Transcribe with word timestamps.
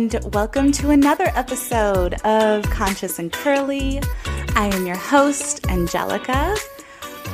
and 0.00 0.18
welcome 0.32 0.72
to 0.72 0.88
another 0.88 1.30
episode 1.34 2.14
of 2.24 2.64
Conscious 2.70 3.18
and 3.18 3.30
Curly. 3.30 4.00
I 4.56 4.68
am 4.68 4.86
your 4.86 4.96
host, 4.96 5.68
Angelica. 5.68 6.56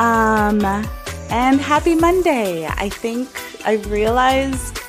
Um, 0.00 0.64
and 1.30 1.60
happy 1.60 1.94
Monday. 1.94 2.66
I 2.66 2.88
think 2.88 3.28
I 3.64 3.74
realized 3.88 4.80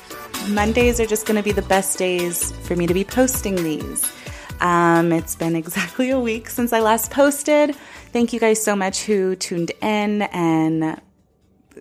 Mondays 0.48 0.98
are 0.98 1.06
just 1.06 1.24
going 1.24 1.36
to 1.36 1.42
be 1.42 1.52
the 1.52 1.62
best 1.62 1.96
days 1.98 2.50
for 2.66 2.74
me 2.74 2.88
to 2.88 2.94
be 2.94 3.04
posting 3.04 3.54
these. 3.54 4.12
Um, 4.60 5.12
it's 5.12 5.36
been 5.36 5.54
exactly 5.64 6.10
a 6.10 6.18
week 6.18 6.50
since 6.50 6.72
I 6.72 6.80
last 6.80 7.12
posted. 7.12 7.76
Thank 8.12 8.32
you 8.32 8.40
guys 8.40 8.60
so 8.60 8.74
much 8.74 9.04
who 9.04 9.36
tuned 9.36 9.70
in 9.80 10.22
and 10.22 11.00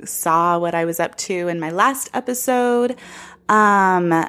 saw 0.05 0.59
what 0.59 0.75
I 0.75 0.85
was 0.85 0.99
up 0.99 1.15
to 1.17 1.47
in 1.47 1.59
my 1.59 1.71
last 1.71 2.11
episode. 2.13 2.97
Um, 3.49 4.27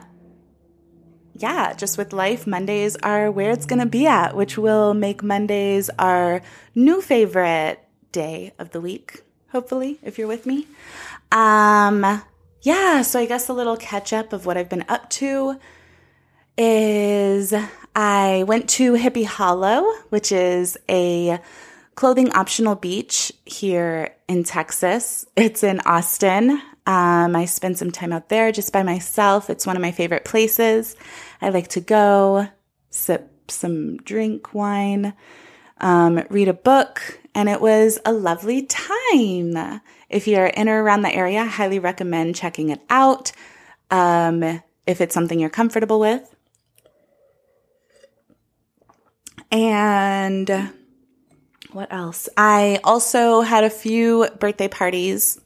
yeah, 1.39 1.73
just 1.73 1.97
with 1.97 2.13
life, 2.13 2.47
Mondays 2.47 2.97
are 2.97 3.31
where 3.31 3.51
it's 3.51 3.67
going 3.67 3.79
to 3.81 3.87
be 3.87 4.07
at, 4.07 4.37
which 4.37 4.59
will 4.59 4.95
make 4.95 5.23
Mondays 5.23 5.89
our 5.99 6.43
new 6.75 7.01
favorite 7.01 7.81
day 8.13 8.53
of 8.59 8.71
the 8.71 8.81
week, 8.81 9.23
hopefully, 9.51 9.99
if 10.03 10.19
you're 10.19 10.29
with 10.29 10.47
me. 10.47 10.67
Um, 11.31 12.23
yeah, 12.63 13.03
so 13.03 13.21
I 13.21 13.27
guess 13.27 13.49
a 13.49 13.53
little 13.53 13.77
catch 13.77 14.13
up 14.13 14.33
of 14.33 14.47
what 14.47 14.57
I've 14.57 14.69
been 14.69 14.85
up 14.89 15.09
to 15.11 15.59
is 16.57 17.55
I 17.95 18.45
went 18.47 18.69
to 18.71 18.95
Hippie 18.95 19.25
Hollow, 19.25 19.85
which 20.09 20.33
is 20.33 20.77
a 20.89 21.39
clothing 21.95 22.33
optional 22.33 22.75
beach 22.75 23.33
here 23.45 24.15
in 24.29 24.45
Texas. 24.45 25.25
It's 25.37 25.63
in 25.63 25.81
Austin. 25.81 26.61
Um, 26.89 27.37
I 27.37 27.45
spend 27.45 27.77
some 27.77 27.91
time 27.91 28.15
out 28.15 28.31
there 28.31 28.51
just 28.51 28.73
by 28.73 28.83
myself. 28.83 29.51
It's 29.51 29.67
one 29.67 29.77
of 29.77 29.83
my 29.83 29.93
favorite 29.93 30.25
places. 30.25 30.97
I 31.43 31.51
like 31.51 31.69
to 31.69 31.81
go, 31.81 32.49
sip 32.89 33.31
some 33.49 33.99
drink 33.99 34.55
wine, 34.55 35.13
um, 35.83 36.25
read 36.31 36.49
a 36.49 36.55
book, 36.55 37.21
and 37.35 37.47
it 37.47 37.61
was 37.61 37.99
a 38.07 38.13
lovely 38.15 38.63
time. 38.63 39.83
If 40.09 40.27
you're 40.27 40.47
in 40.47 40.71
or 40.71 40.83
around 40.83 41.03
the 41.03 41.15
area, 41.15 41.41
I 41.41 41.45
highly 41.45 41.79
recommend 41.79 42.37
checking 42.37 42.71
it 42.71 42.81
out 42.89 43.33
um, 43.91 44.43
if 44.87 45.03
it's 45.03 45.13
something 45.13 45.39
you're 45.39 45.51
comfortable 45.51 46.01
with. 46.01 46.35
And 49.53 50.73
what 51.71 51.93
else? 51.93 52.31
I 52.35 52.81
also 52.83 53.43
had 53.43 53.65
a 53.65 53.71
few 53.71 54.27
birthday 54.41 54.69
parties 54.69 55.39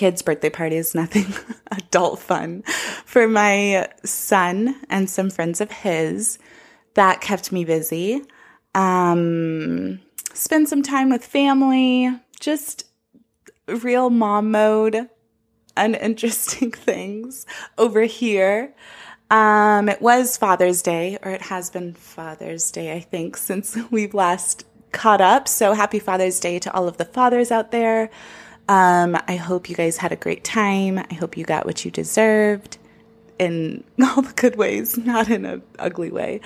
kids' 0.00 0.22
birthday 0.22 0.48
parties, 0.48 0.94
nothing 0.94 1.26
adult 1.70 2.20
fun 2.20 2.62
for 3.04 3.28
my 3.28 3.86
son 4.02 4.74
and 4.88 5.10
some 5.10 5.28
friends 5.28 5.60
of 5.60 5.70
his. 5.70 6.38
That 6.94 7.20
kept 7.20 7.52
me 7.52 7.66
busy. 7.66 8.22
Um, 8.74 10.00
spend 10.32 10.70
some 10.70 10.82
time 10.82 11.10
with 11.10 11.22
family, 11.22 12.18
just 12.40 12.86
real 13.68 14.08
mom 14.08 14.50
mode, 14.50 15.10
uninteresting 15.76 16.70
things 16.72 17.44
over 17.76 18.04
here. 18.04 18.74
Um, 19.30 19.90
it 19.90 20.00
was 20.00 20.38
Father's 20.38 20.80
Day, 20.80 21.18
or 21.22 21.30
it 21.30 21.42
has 21.42 21.68
been 21.68 21.92
Father's 21.92 22.70
Day, 22.70 22.94
I 22.94 23.00
think, 23.00 23.36
since 23.36 23.76
we've 23.90 24.14
last 24.14 24.64
caught 24.92 25.20
up. 25.20 25.46
So 25.46 25.74
happy 25.74 25.98
Father's 25.98 26.40
Day 26.40 26.58
to 26.58 26.72
all 26.72 26.88
of 26.88 26.96
the 26.96 27.04
fathers 27.04 27.50
out 27.50 27.70
there. 27.70 28.10
Um, 28.70 29.18
I 29.26 29.34
hope 29.34 29.68
you 29.68 29.74
guys 29.74 29.96
had 29.96 30.12
a 30.12 30.16
great 30.16 30.44
time. 30.44 31.00
I 31.00 31.14
hope 31.14 31.36
you 31.36 31.44
got 31.44 31.66
what 31.66 31.84
you 31.84 31.90
deserved 31.90 32.78
in 33.36 33.82
all 34.02 34.22
the 34.22 34.32
good 34.32 34.54
ways, 34.54 34.96
not 34.96 35.28
in 35.28 35.44
an 35.44 35.62
ugly 35.76 36.12
way. 36.12 36.40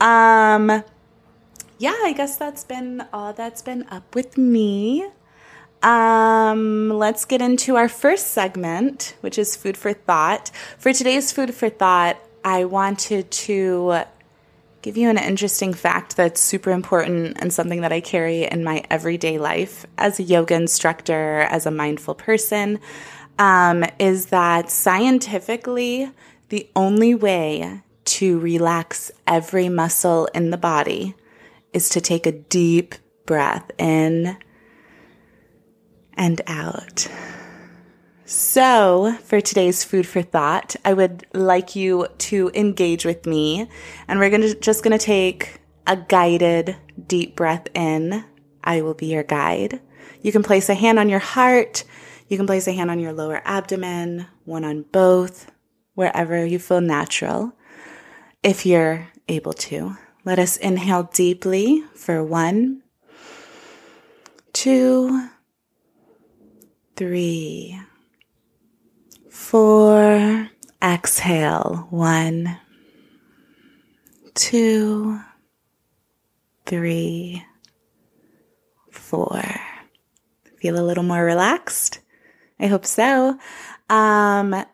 Um, 0.00 0.82
yeah, 1.78 1.94
I 2.02 2.14
guess 2.16 2.38
that's 2.38 2.64
been 2.64 3.04
all 3.12 3.34
that's 3.34 3.60
been 3.60 3.84
up 3.90 4.14
with 4.14 4.38
me. 4.38 5.06
Um, 5.82 6.88
let's 6.88 7.26
get 7.26 7.42
into 7.42 7.76
our 7.76 7.90
first 7.90 8.28
segment, 8.28 9.14
which 9.20 9.36
is 9.36 9.54
food 9.54 9.76
for 9.76 9.92
thought. 9.92 10.50
For 10.78 10.94
today's 10.94 11.30
food 11.30 11.54
for 11.54 11.68
thought, 11.68 12.16
I 12.42 12.64
wanted 12.64 13.30
to 13.30 14.04
give 14.86 14.96
you 14.96 15.10
an 15.10 15.18
interesting 15.18 15.74
fact 15.74 16.16
that's 16.16 16.40
super 16.40 16.70
important 16.70 17.36
and 17.40 17.52
something 17.52 17.80
that 17.80 17.92
I 17.92 18.00
carry 18.00 18.44
in 18.44 18.62
my 18.62 18.84
everyday 18.88 19.36
life 19.36 19.84
as 19.98 20.20
a 20.20 20.22
yoga 20.22 20.54
instructor, 20.54 21.40
as 21.40 21.66
a 21.66 21.72
mindful 21.72 22.14
person, 22.14 22.78
um, 23.36 23.84
is 23.98 24.26
that 24.26 24.70
scientifically, 24.70 26.12
the 26.50 26.70
only 26.76 27.16
way 27.16 27.82
to 28.04 28.38
relax 28.38 29.10
every 29.26 29.68
muscle 29.68 30.26
in 30.26 30.50
the 30.50 30.56
body 30.56 31.16
is 31.72 31.88
to 31.88 32.00
take 32.00 32.24
a 32.24 32.30
deep 32.30 32.94
breath 33.24 33.68
in 33.78 34.36
and 36.14 36.40
out. 36.46 37.08
So, 38.28 39.16
for 39.22 39.40
today's 39.40 39.84
food 39.84 40.04
for 40.04 40.20
thought, 40.20 40.74
I 40.84 40.94
would 40.94 41.24
like 41.32 41.76
you 41.76 42.08
to 42.18 42.50
engage 42.54 43.04
with 43.04 43.24
me, 43.24 43.68
and 44.08 44.18
we're 44.18 44.30
gonna 44.30 44.52
just 44.56 44.82
gonna 44.82 44.98
take 44.98 45.60
a 45.86 45.96
guided 45.96 46.76
deep 47.06 47.36
breath 47.36 47.68
in. 47.72 48.24
I 48.64 48.82
will 48.82 48.94
be 48.94 49.06
your 49.06 49.22
guide. 49.22 49.80
You 50.22 50.32
can 50.32 50.42
place 50.42 50.68
a 50.68 50.74
hand 50.74 50.98
on 50.98 51.08
your 51.08 51.20
heart. 51.20 51.84
You 52.26 52.36
can 52.36 52.48
place 52.48 52.66
a 52.66 52.72
hand 52.72 52.90
on 52.90 52.98
your 52.98 53.12
lower 53.12 53.42
abdomen, 53.44 54.26
one 54.44 54.64
on 54.64 54.82
both, 54.90 55.48
wherever 55.94 56.44
you 56.44 56.58
feel 56.58 56.80
natural. 56.80 57.52
If 58.42 58.66
you're 58.66 59.06
able 59.28 59.52
to, 59.52 59.96
let 60.24 60.40
us 60.40 60.56
inhale 60.56 61.04
deeply 61.04 61.84
for 61.94 62.24
one, 62.24 62.82
two, 64.52 65.28
three 66.96 67.78
four. 69.46 70.50
Exhale. 70.82 71.86
One, 71.90 72.58
two, 74.34 75.20
three, 76.66 77.44
four. 78.90 79.40
Feel 80.60 80.80
a 80.80 80.82
little 80.82 81.04
more 81.04 81.24
relaxed? 81.24 82.00
I 82.58 82.66
hope 82.66 82.84
so. 82.84 83.38
Um, 83.88 84.64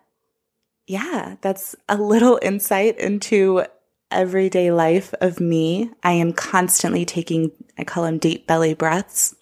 yeah, 0.87 1.37
that's 1.43 1.77
a 1.87 1.99
little 1.99 2.39
insight 2.41 2.99
into 2.99 3.65
everyday 4.11 4.73
life 4.73 5.13
of 5.21 5.39
me. 5.39 5.91
I 6.03 6.13
am 6.13 6.33
constantly 6.33 7.05
taking, 7.05 7.53
I 7.77 7.85
call 7.85 8.05
them 8.05 8.17
deep 8.17 8.47
belly 8.47 8.73
breaths. 8.73 9.37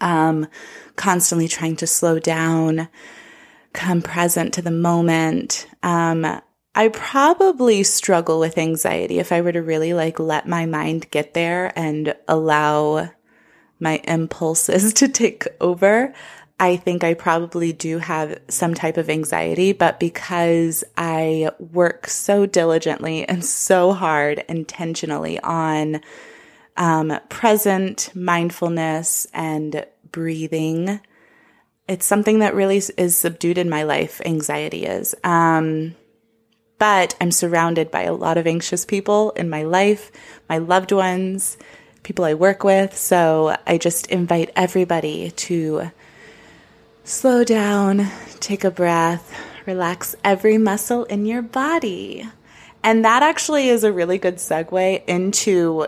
Um, 0.00 0.48
constantly 0.96 1.46
trying 1.46 1.76
to 1.76 1.86
slow 1.86 2.18
down, 2.18 2.88
come 3.72 4.02
present 4.02 4.54
to 4.54 4.62
the 4.62 4.70
moment. 4.70 5.66
Um, 5.82 6.40
I 6.74 6.88
probably 6.88 7.82
struggle 7.82 8.40
with 8.40 8.56
anxiety 8.56 9.18
if 9.18 9.30
I 9.30 9.42
were 9.42 9.52
to 9.52 9.62
really 9.62 9.92
like 9.92 10.18
let 10.18 10.48
my 10.48 10.66
mind 10.66 11.10
get 11.10 11.34
there 11.34 11.72
and 11.76 12.14
allow 12.26 13.10
my 13.78 14.00
impulses 14.04 14.92
to 14.94 15.08
take 15.08 15.46
over. 15.60 16.14
I 16.58 16.76
think 16.76 17.02
I 17.02 17.14
probably 17.14 17.72
do 17.72 17.98
have 17.98 18.38
some 18.48 18.74
type 18.74 18.96
of 18.96 19.10
anxiety, 19.10 19.72
but 19.72 19.98
because 19.98 20.84
I 20.96 21.50
work 21.58 22.06
so 22.06 22.46
diligently 22.46 23.26
and 23.28 23.44
so 23.44 23.92
hard 23.92 24.44
intentionally 24.48 25.40
on 25.40 26.00
um, 26.76 27.18
present 27.28 28.10
mindfulness 28.14 29.26
and 29.34 29.84
breathing, 30.12 31.00
it's 31.88 32.06
something 32.06 32.38
that 32.40 32.54
really 32.54 32.82
is 32.96 33.16
subdued 33.16 33.58
in 33.58 33.68
my 33.68 33.82
life. 33.82 34.20
Anxiety 34.24 34.84
is. 34.84 35.14
Um, 35.24 35.94
but 36.78 37.14
I'm 37.20 37.30
surrounded 37.30 37.90
by 37.90 38.02
a 38.02 38.12
lot 38.12 38.38
of 38.38 38.46
anxious 38.46 38.84
people 38.84 39.30
in 39.32 39.48
my 39.48 39.62
life, 39.62 40.10
my 40.48 40.58
loved 40.58 40.90
ones, 40.90 41.56
people 42.02 42.24
I 42.24 42.34
work 42.34 42.64
with. 42.64 42.96
So 42.96 43.56
I 43.66 43.78
just 43.78 44.08
invite 44.08 44.50
everybody 44.56 45.30
to 45.30 45.92
slow 47.04 47.44
down, 47.44 48.08
take 48.40 48.64
a 48.64 48.70
breath, 48.70 49.32
relax 49.66 50.16
every 50.24 50.58
muscle 50.58 51.04
in 51.04 51.26
your 51.26 51.42
body. 51.42 52.28
And 52.82 53.04
that 53.04 53.22
actually 53.22 53.68
is 53.68 53.84
a 53.84 53.92
really 53.92 54.18
good 54.18 54.36
segue 54.36 55.04
into 55.06 55.86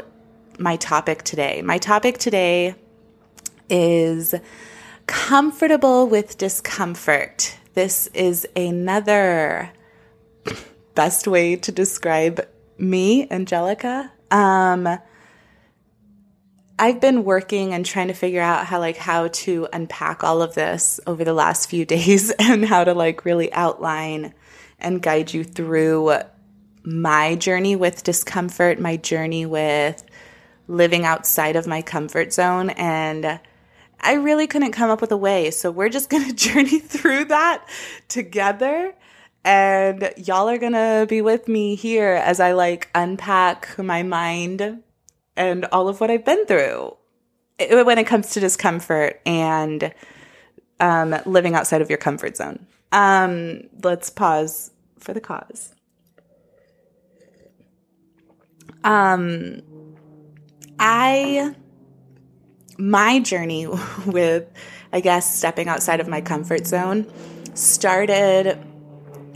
my 0.59 0.77
topic 0.77 1.23
today. 1.25 1.61
My 1.63 1.79
topic 1.79 2.19
today 2.19 2.77
is 3.69 4.35
comfortable 5.07 6.07
with 6.07 6.39
discomfort. 6.39 7.57
This 7.75 8.07
is 8.09 8.47
another 8.55 9.71
best 10.95 11.27
way 11.27 11.57
to 11.57 11.73
describe 11.73 12.47
me, 12.79 13.29
Angelica. 13.31 14.13
Um, 14.31 14.99
I've 16.79 17.01
been 17.01 17.25
working 17.25 17.73
and 17.73 17.87
trying 17.87 18.09
to 18.09 18.15
figure 18.15 18.41
out 18.41 18.67
how 18.67 18.81
like 18.81 18.97
how 18.97 19.29
to 19.29 19.69
unpack 19.73 20.25
all 20.25 20.43
of 20.43 20.55
this 20.55 20.99
over 21.07 21.25
the 21.25 21.35
last 21.35 21.71
few 21.71 21.85
days 21.95 22.31
and 22.33 22.65
how 22.65 22.85
to 22.85 22.95
like 22.95 23.25
really 23.25 23.53
outline 23.53 24.35
and 24.79 25.01
guide 25.01 25.33
you 25.33 25.45
through 25.45 26.19
my 26.83 27.35
journey 27.37 27.77
with 27.77 28.03
discomfort, 28.03 28.79
my 28.79 28.97
journey 28.97 29.47
with 29.47 30.05
living 30.67 31.05
outside 31.05 31.57
of 31.57 31.67
my 31.67 31.81
comfort 31.81 32.33
zone. 32.33 32.71
And 32.71 33.41
I 34.05 34.15
really 34.15 34.47
couldn't 34.47 34.73
come 34.73 34.91
up 34.91 35.01
with 35.01 35.11
a 35.11 35.17
way. 35.17 35.51
So 35.51 35.71
we're 35.71 35.89
just 35.89 36.11
going 36.11 36.25
to 36.25 36.33
journey 36.35 36.79
through 36.79 37.27
that 37.27 37.67
together. 38.09 38.95
And 39.45 40.13
y'all 40.17 40.49
are 40.49 40.59
going 40.59 40.73
to 40.73 41.07
be 41.09 41.21
with 41.21 41.49
me 41.49 41.75
here 41.75 42.13
as 42.13 42.41
I 42.41 42.53
like 42.53 42.89
unpack 42.95 43.79
my 43.79 44.03
mind 44.03 44.83
and 45.37 45.65
all 45.67 45.89
of 45.89 46.01
what 46.01 46.11
I've 46.11 46.25
been 46.25 46.47
through 46.47 46.97
when 47.59 47.99
it 47.99 48.07
comes 48.07 48.31
to 48.31 48.41
discomfort 48.41 49.21
and 49.27 49.93
um, 50.81 51.15
living 51.27 51.55
outside 51.55 51.83
of 51.83 51.91
your 51.91 51.99
comfort 51.99 52.37
zone. 52.37 52.67
Um, 52.93 53.63
let's 53.83 54.11
pause 54.11 54.71
for 54.99 55.13
the 55.13 55.21
cause. 55.21 55.75
Um, 58.83 59.63
I, 60.79 61.55
my 62.79 63.21
journey 63.21 63.67
with, 64.07 64.51
I 64.93 65.01
guess, 65.01 65.37
stepping 65.37 65.69
outside 65.69 66.01
of 66.01 66.09
my 66.09 66.21
comfort 66.21 66.67
zone 66.67 67.07
started 67.55 68.59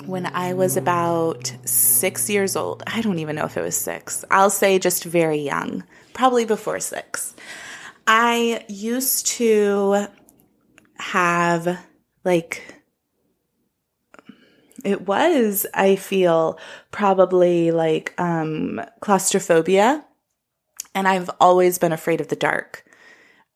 when 0.06 0.26
I 0.26 0.54
was 0.54 0.76
about 0.76 1.52
six 1.64 2.30
years 2.30 2.56
old. 2.56 2.82
I 2.86 3.02
don't 3.02 3.18
even 3.18 3.36
know 3.36 3.44
if 3.44 3.56
it 3.56 3.62
was 3.62 3.76
six. 3.76 4.24
I'll 4.30 4.50
say 4.50 4.78
just 4.78 5.04
very 5.04 5.38
young, 5.38 5.84
probably 6.14 6.44
before 6.44 6.80
six. 6.80 7.34
I 8.06 8.64
used 8.68 9.26
to 9.26 10.08
have 10.98 11.78
like 12.24 12.74
it 14.84 15.06
was 15.06 15.66
i 15.74 15.96
feel 15.96 16.58
probably 16.90 17.70
like 17.70 18.14
um 18.18 18.80
claustrophobia 19.00 20.04
and 20.94 21.06
i've 21.06 21.30
always 21.40 21.78
been 21.78 21.92
afraid 21.92 22.20
of 22.20 22.28
the 22.28 22.36
dark 22.36 22.84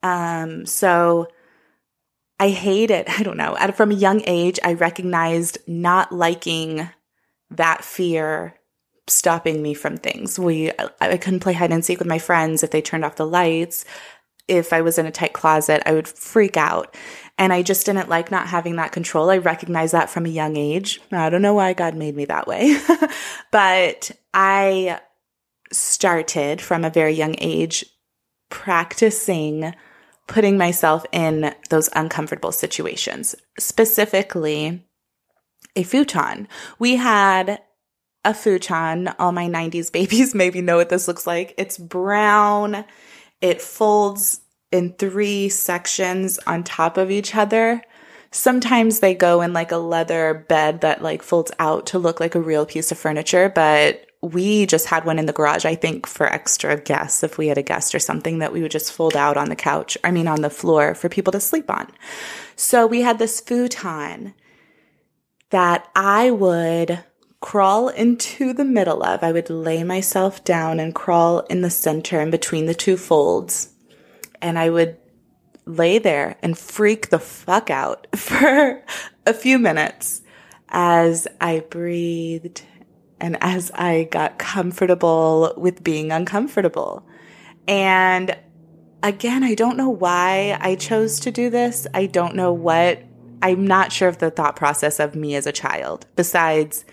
um 0.03 0.67
so 0.67 1.29
i 2.39 2.49
hate 2.49 2.91
it 2.91 3.09
i 3.19 3.23
don't 3.23 3.37
know 3.37 3.57
from 3.75 3.91
a 3.91 3.95
young 3.95 4.23
age 4.27 4.59
i 4.65 4.73
recognized 4.73 5.59
not 5.67 6.13
liking 6.13 6.89
that 7.51 7.85
fear 7.85 8.55
stopping 9.09 9.63
me 9.63 9.75
from 9.75 9.97
things 9.97 10.39
we 10.39 10.71
i 11.01 11.17
couldn't 11.17 11.41
play 11.41 11.53
hide 11.53 11.73
and 11.73 11.85
seek 11.85 11.99
with 11.99 12.09
my 12.09 12.19
friends 12.19 12.63
if 12.63 12.71
they 12.71 12.81
turned 12.81 13.05
off 13.05 13.17
the 13.17 13.27
lights 13.27 13.85
if 14.49 14.73
I 14.73 14.83
was 14.83 14.99
in 14.99 15.07
a 15.07 15.11
tight 15.11 15.33
closet, 15.33 15.83
I 15.87 15.93
would 15.93 16.09
freak 16.09 16.57
out. 16.57 16.95
And 17.39 17.53
I 17.53 17.63
just 17.63 17.87
didn't 17.87 18.09
like 18.09 18.31
not 18.31 18.49
having 18.49 18.77
that 18.77 18.93
control. 18.93 19.31
I 19.31 19.39
recognized 19.39 19.95
that 19.95 20.11
from 20.11 20.27
a 20.27 20.31
young 20.31 20.57
age. 20.57 21.01
I 21.11 21.31
don't 21.31 21.43
know 21.43 21.55
why 21.55 21.73
God 21.73 21.95
made 21.95 22.15
me 22.15 22.27
that 22.27 22.47
way, 22.47 22.79
but 23.51 24.11
I 24.35 25.01
started 25.73 26.61
from 26.61 26.85
a 26.85 26.91
very 26.91 27.15
young 27.15 27.35
age 27.39 27.85
practicing 28.51 29.75
putting 30.27 30.57
myself 30.57 31.05
in 31.13 31.55
those 31.71 31.89
uncomfortable 31.95 32.53
situations, 32.53 33.35
specifically 33.59 34.85
a 35.75 35.83
futon. 35.83 36.49
We 36.79 36.97
had 36.97 37.61
a 38.25 38.35
futon. 38.35 39.09
All 39.19 39.33
my 39.33 39.49
90s 39.49 39.93
babies 39.93 40.35
maybe 40.35 40.61
know 40.61 40.77
what 40.77 40.89
this 40.89 41.09
looks 41.09 41.27
like. 41.27 41.55
It's 41.59 41.79
brown 41.79 42.85
it 43.43 43.61
folds 43.61 44.41
in 44.71 44.95
three 44.95 45.51
sections 45.51 46.39
on 46.47 46.65
top 46.65 46.97
of 46.97 47.11
each 47.11 47.35
other. 47.35 47.83
Sometimes 48.31 49.01
they 49.01 49.15
go 49.15 49.43
in 49.43 49.53
like 49.53 49.73
a 49.73 49.77
leather 49.77 50.47
bed 50.49 50.81
that 50.81 51.03
like 51.03 51.23
folds 51.23 51.53
out 51.59 51.87
to 51.87 51.99
look 51.99 52.21
like 52.21 52.35
a 52.35 52.41
real 52.41 52.65
piece 52.65 52.91
of 52.91 52.97
furniture, 52.97 53.53
but 53.55 54.07
we 54.23 54.67
just 54.67 54.87
had 54.87 55.05
one 55.05 55.19
in 55.19 55.27
the 55.27 55.33
garage, 55.33 55.65
I 55.65 55.75
think, 55.75 56.07
for 56.07 56.27
extra 56.27 56.81
guests. 56.81 57.25
If 57.25 57.39
we 57.39 57.49
had 57.49 57.59
a 57.59 57.63
guest 57.63 57.93
or 57.95 57.99
something 57.99 58.39
that 58.39 58.53
we 58.53 58.63
would 58.63 58.71
just 58.71 58.93
fold 58.93 59.17
out 59.17 59.37
on 59.37 59.49
the 59.49 59.57
couch, 59.57 59.99
I 60.05 60.13
mean, 60.13 60.29
on 60.29 60.43
the 60.43 60.51
floor 60.51 60.95
for 60.95 61.09
people 61.09 61.33
to 61.33 61.41
sleep 61.41 61.69
on. 61.69 61.91
So 62.55 62.87
we 62.87 63.01
had 63.01 63.19
this 63.19 63.41
futon 63.41 64.35
that 65.51 65.89
I 65.97 66.31
would 66.31 67.03
crawl 67.41 67.89
into 67.89 68.53
the 68.53 68.65
middle 68.65 69.03
of. 69.03 69.25
I 69.25 69.33
would 69.33 69.51
lay 69.51 69.83
myself 69.83 70.45
down 70.45 70.79
and 70.79 70.95
crawl 70.95 71.41
in 71.41 71.63
the 71.63 71.71
center 71.71 72.21
in 72.21 72.31
between 72.31 72.67
the 72.67 72.75
two 72.75 72.97
folds. 72.97 73.71
And 74.41 74.57
I 74.57 74.71
would 74.71 74.97
lay 75.67 75.99
there 75.99 76.37
and 76.43 76.57
freak 76.57 77.11
the 77.11 77.19
fuck 77.19 77.71
out 77.71 78.07
for 78.17 78.85
a 79.27 79.35
few 79.35 79.59
minutes 79.59 80.23
as 80.69 81.27
I 81.41 81.61
breathed 81.61 82.63
and 83.23 83.39
as 83.41 83.71
I 83.71 84.09
got 84.11 84.39
comfortable 84.39 85.55
with 85.57 85.83
being 85.85 86.11
uncomfortable. 86.11 87.07
And 87.69 88.37
again, 89.03 89.45
I 89.45 89.55
don't 89.55 89.77
know 89.77 89.89
why 89.89 90.59
I 90.61 90.75
chose 90.75 91.21
to 91.21 91.31
do 91.31 91.49
this. 91.49 91.87
I 91.95 92.07
don't 92.07 92.35
know 92.35 92.53
what, 92.53 93.01
I'm 93.41 93.65
not 93.65 93.93
sure 93.93 94.09
of 94.09 94.19
the 94.19 94.33
thought 94.33 94.57
process 94.57 94.99
of 94.99 95.15
me 95.15 95.37
as 95.37 95.47
a 95.47 95.53
child, 95.53 96.05
besides 96.17 96.85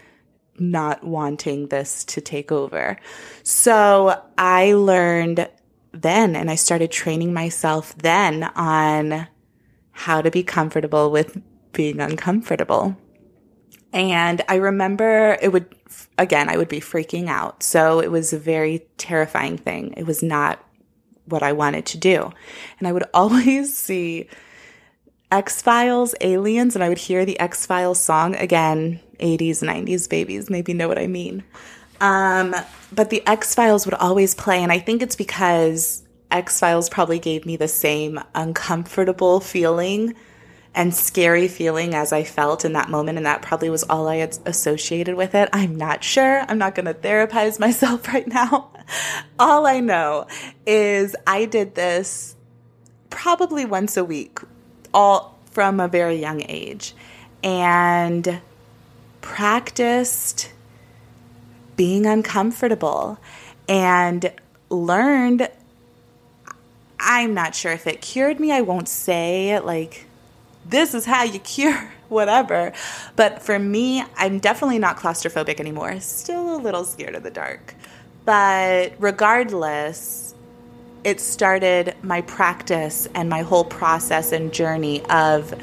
not 0.60 1.04
wanting 1.04 1.70
this 1.70 2.04
to 2.06 2.22
take 2.22 2.52
over. 2.52 2.98
So 3.42 4.22
I 4.38 4.74
learned 4.74 5.50
then 5.94 6.36
and 6.36 6.52
I 6.52 6.56
started 6.56 6.92
training 6.92 7.34
myself 7.34 7.98
then 7.98 8.44
on 8.56 9.28
how 9.92 10.22
to 10.22 10.30
be 10.30 10.44
comfortable 10.44 11.10
with 11.10 11.42
being 11.74 12.00
uncomfortable. 12.00 12.96
And 13.92 14.42
I 14.48 14.56
remember 14.56 15.38
it 15.42 15.52
would, 15.52 15.74
again, 16.18 16.50
I 16.50 16.58
would 16.58 16.70
be 16.70 16.80
freaking 16.80 17.28
out. 17.28 17.64
So 17.64 18.00
it 18.00 18.12
was 18.12 18.34
a 18.34 18.40
very 18.40 18.86
terrifying 18.98 19.58
thing. 19.58 19.94
It 19.98 20.06
was 20.06 20.22
not 20.22 20.64
what 21.26 21.44
I 21.44 21.54
wanted 21.54 21.86
to 21.88 21.98
do. 21.98 22.32
And 22.80 22.88
I 22.88 22.92
would 22.92 23.06
always 23.14 23.76
see 23.76 24.30
X 25.32 25.62
Files, 25.62 26.16
Aliens, 26.22 26.76
and 26.76 26.84
I 26.84 26.90
would 26.90 26.98
hear 26.98 27.26
the 27.26 27.40
X 27.40 27.66
Files 27.66 28.02
song 28.02 28.36
again, 28.36 29.00
80s, 29.20 29.64
90s 29.64 30.10
babies, 30.10 30.50
maybe 30.50 30.74
know 30.74 30.88
what 30.88 30.98
I 30.98 31.08
mean. 31.08 31.44
Um, 32.02 32.56
but 32.92 33.10
the 33.10 33.26
X 33.28 33.54
Files 33.54 33.86
would 33.86 33.94
always 33.96 34.34
play, 34.34 34.64
and 34.64 34.72
I 34.72 34.80
think 34.80 35.02
it's 35.02 35.16
because 35.16 36.04
X 36.32 36.60
Files 36.60 36.90
probably 36.90 37.20
gave 37.20 37.46
me 37.46 37.58
the 37.58 37.68
same 37.68 38.20
uncomfortable 38.34 39.40
feeling 39.40 40.16
and 40.76 40.94
scary 40.94 41.48
feeling 41.48 41.96
as 41.96 42.14
I 42.14 42.24
felt 42.24 42.64
in 42.64 42.74
that 42.74 42.90
moment, 42.90 43.18
and 43.18 43.26
that 43.26 43.42
probably 43.42 43.70
was 43.70 43.84
all 43.84 44.08
I 44.08 44.18
had 44.18 44.38
associated 44.46 45.16
with 45.16 45.36
it. 45.36 45.50
I'm 45.52 45.76
not 45.76 46.04
sure. 46.04 46.42
I'm 46.42 46.58
not 46.58 46.76
going 46.76 46.86
to 46.86 46.94
therapize 46.94 47.60
myself 47.60 48.08
right 48.08 48.28
now. 48.28 48.72
all 49.40 49.66
I 49.66 49.80
know 49.80 50.28
is 50.66 51.16
I 51.28 51.46
did 51.46 51.76
this 51.76 52.36
probably 53.10 53.66
once 53.66 53.98
a 53.98 54.06
week 54.06 54.40
all 54.94 55.38
from 55.52 55.80
a 55.80 55.88
very 55.88 56.16
young 56.16 56.44
age 56.48 56.94
and 57.44 58.42
practiced 59.22 60.52
being 61.76 62.06
uncomfortable 62.06 63.18
and 63.68 64.32
learned 64.70 65.50
I'm 67.00 67.34
not 67.34 67.56
sure 67.56 67.72
if 67.72 67.88
it 67.88 68.02
cured 68.02 68.40
me. 68.40 68.52
I 68.52 68.62
won't 68.62 68.90
say 68.90 69.58
like 69.60 70.06
this 70.70 70.94
is 70.94 71.06
how 71.06 71.24
you 71.24 71.40
cure 71.40 71.92
whatever. 72.10 72.72
But 73.16 73.42
for 73.42 73.60
me, 73.60 74.04
I'm 74.16 74.40
definitely 74.40 74.80
not 74.80 74.98
claustrophobic 74.98 75.60
anymore. 75.60 76.00
Still 76.00 76.56
a 76.56 76.58
little 76.58 76.84
scared 76.84 77.16
of 77.16 77.24
the 77.24 77.32
dark. 77.32 77.76
But 78.26 78.94
regardless, 79.00 80.36
it 81.04 81.20
started 81.20 81.96
my 82.02 82.22
practice 82.22 83.08
and 83.16 83.30
my 83.30 83.42
whole 83.42 83.64
process 83.64 84.32
and 84.32 84.54
journey 84.54 85.04
of 85.06 85.54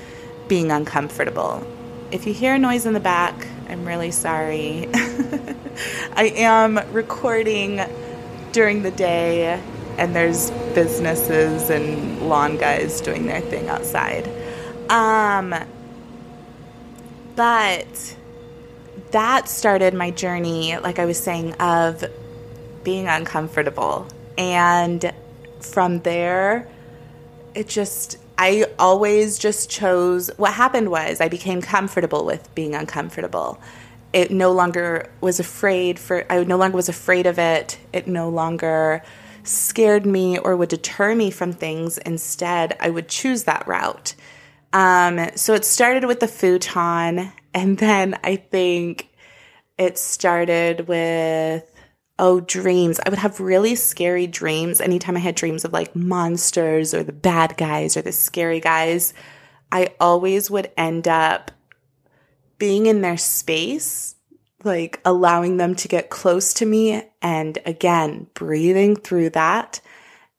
being 0.49 0.71
uncomfortable. 0.71 1.67
If 2.11 2.27
you 2.27 2.33
hear 2.33 2.55
a 2.55 2.59
noise 2.59 2.87
in 2.87 2.95
the 2.95 3.01
back, 3.01 3.35
I'm 3.69 3.85
really 3.85 4.11
sorry. 4.11 4.89
I 6.15 6.33
am 6.37 6.79
recording 6.93 7.81
during 8.53 8.83
the 8.83 8.93
day, 8.93 9.61
and 9.99 10.15
there's 10.15 10.51
businesses 10.75 11.69
and 11.69 12.29
lawn 12.29 12.57
guys 12.57 13.01
doing 13.01 13.27
their 13.27 13.41
thing 13.41 13.69
outside. 13.69 14.27
Um, 14.89 15.55
but 17.35 18.17
that 19.11 19.49
started 19.49 19.95
my 19.95 20.11
journey, 20.11 20.77
like 20.79 20.99
I 20.99 21.05
was 21.05 21.19
saying, 21.19 21.55
of 21.55 22.05
being 22.83 23.07
uncomfortable. 23.09 24.07
And 24.39 25.13
from 25.61 26.01
there, 26.01 26.69
it 27.55 27.69
just, 27.69 28.19
I 28.39 28.67
always 28.79 29.39
just 29.39 29.71
chose, 29.71 30.31
what 30.37 30.53
happened 30.53 30.91
was 30.91 31.21
I 31.21 31.29
became 31.29 31.61
comfortable 31.63 32.25
with 32.25 32.55
being 32.55 32.75
uncomfortable. 32.75 33.61
It 34.13 34.31
no 34.31 34.53
longer 34.53 35.11
was 35.21 35.41
afraid 35.41 35.99
for, 35.99 36.25
I 36.31 36.43
no 36.45 36.57
longer 36.57 36.77
was 36.77 36.89
afraid 36.89 37.27
of 37.27 37.39
it. 37.39 37.79
It 37.93 38.07
no 38.07 38.29
longer 38.29 39.03
scared 39.43 40.07
me 40.07 40.39
or 40.39 40.57
would 40.57 40.69
deter 40.69 41.15
me 41.15 41.31
from 41.31 41.53
things. 41.53 41.99
Instead, 41.99 42.77
I 42.81 42.91
would 42.91 43.09
choose 43.09 43.45
that 43.45 43.67
route. 43.67 44.15
Um, 44.77 45.31
so 45.37 45.55
it 45.55 45.65
started 45.65 46.05
with 46.05 46.21
the 46.21 46.29
futon, 46.29 47.33
and 47.55 47.79
then 47.79 48.19
I 48.23 48.37
think 48.37 49.09
it 49.79 49.97
started 49.97 50.87
with 50.87 51.65
oh 52.19 52.41
dreams. 52.41 53.01
I 53.01 53.09
would 53.09 53.19
have 53.19 53.41
really 53.41 53.75
scary 53.75 54.27
dreams 54.27 54.83
anytime 54.83 55.17
i 55.17 55.21
had 55.21 55.35
dreams 55.35 55.65
of 55.65 55.73
like 55.73 55.97
monsters 55.97 56.93
or 56.93 57.03
the 57.03 57.15
bad 57.15 57.57
guys 57.57 57.97
or 57.97 58.03
the 58.03 58.13
scary 58.13 58.61
guys. 58.61 59.15
I 59.73 59.95
always 59.99 60.51
would 60.51 60.71
end 60.77 61.09
up 61.09 61.53
being 62.59 62.85
in 62.85 63.01
their 63.01 63.17
space 63.17 64.15
like 64.63 65.01
allowing 65.07 65.57
them 65.57 65.75
to 65.77 65.89
get 65.89 66.11
close 66.11 66.53
to 66.55 66.67
me 66.67 67.03
and 67.23 67.59
again 67.65 68.27
breathing 68.35 68.97
through 68.97 69.31
that 69.31 69.81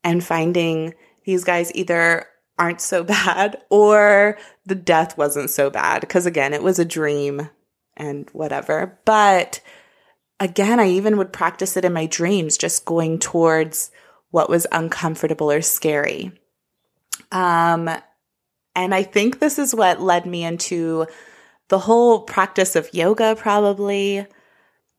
and 0.04 0.24
finding 0.24 0.94
these 1.24 1.44
guys 1.44 1.72
either 1.74 2.28
aren't 2.58 2.82
so 2.82 3.04
bad 3.04 3.62
or 3.70 4.38
the 4.66 4.76
death 4.76 5.18
wasn't 5.18 5.50
so 5.50 5.70
bad. 5.70 6.02
Because 6.02 6.26
again 6.26 6.54
it 6.54 6.64
was 6.64 6.80
a 6.80 6.86
dream 6.86 7.50
and 7.96 8.30
whatever. 8.32 9.00
But 9.06 9.62
again 10.40 10.80
i 10.80 10.88
even 10.88 11.18
would 11.18 11.34
practice 11.34 11.76
it 11.78 11.84
in 11.86 11.92
my 11.92 12.06
dreams 12.06 12.58
just 12.58 12.86
going 12.86 13.18
towards 13.18 13.90
what 14.30 14.50
was 14.50 14.68
uncomfortable 14.72 15.52
or 15.52 15.62
scary. 15.62 16.32
Um 17.32 17.90
and 18.76 18.94
i 18.94 19.04
think 19.04 19.40
this 19.40 19.58
is 19.58 19.74
what 19.74 20.02
led 20.02 20.26
me 20.26 20.44
into 20.44 21.08
the 21.70 21.80
whole 21.80 22.22
practice 22.22 22.76
of 22.76 22.94
yoga 22.94 23.36
probably. 23.36 24.26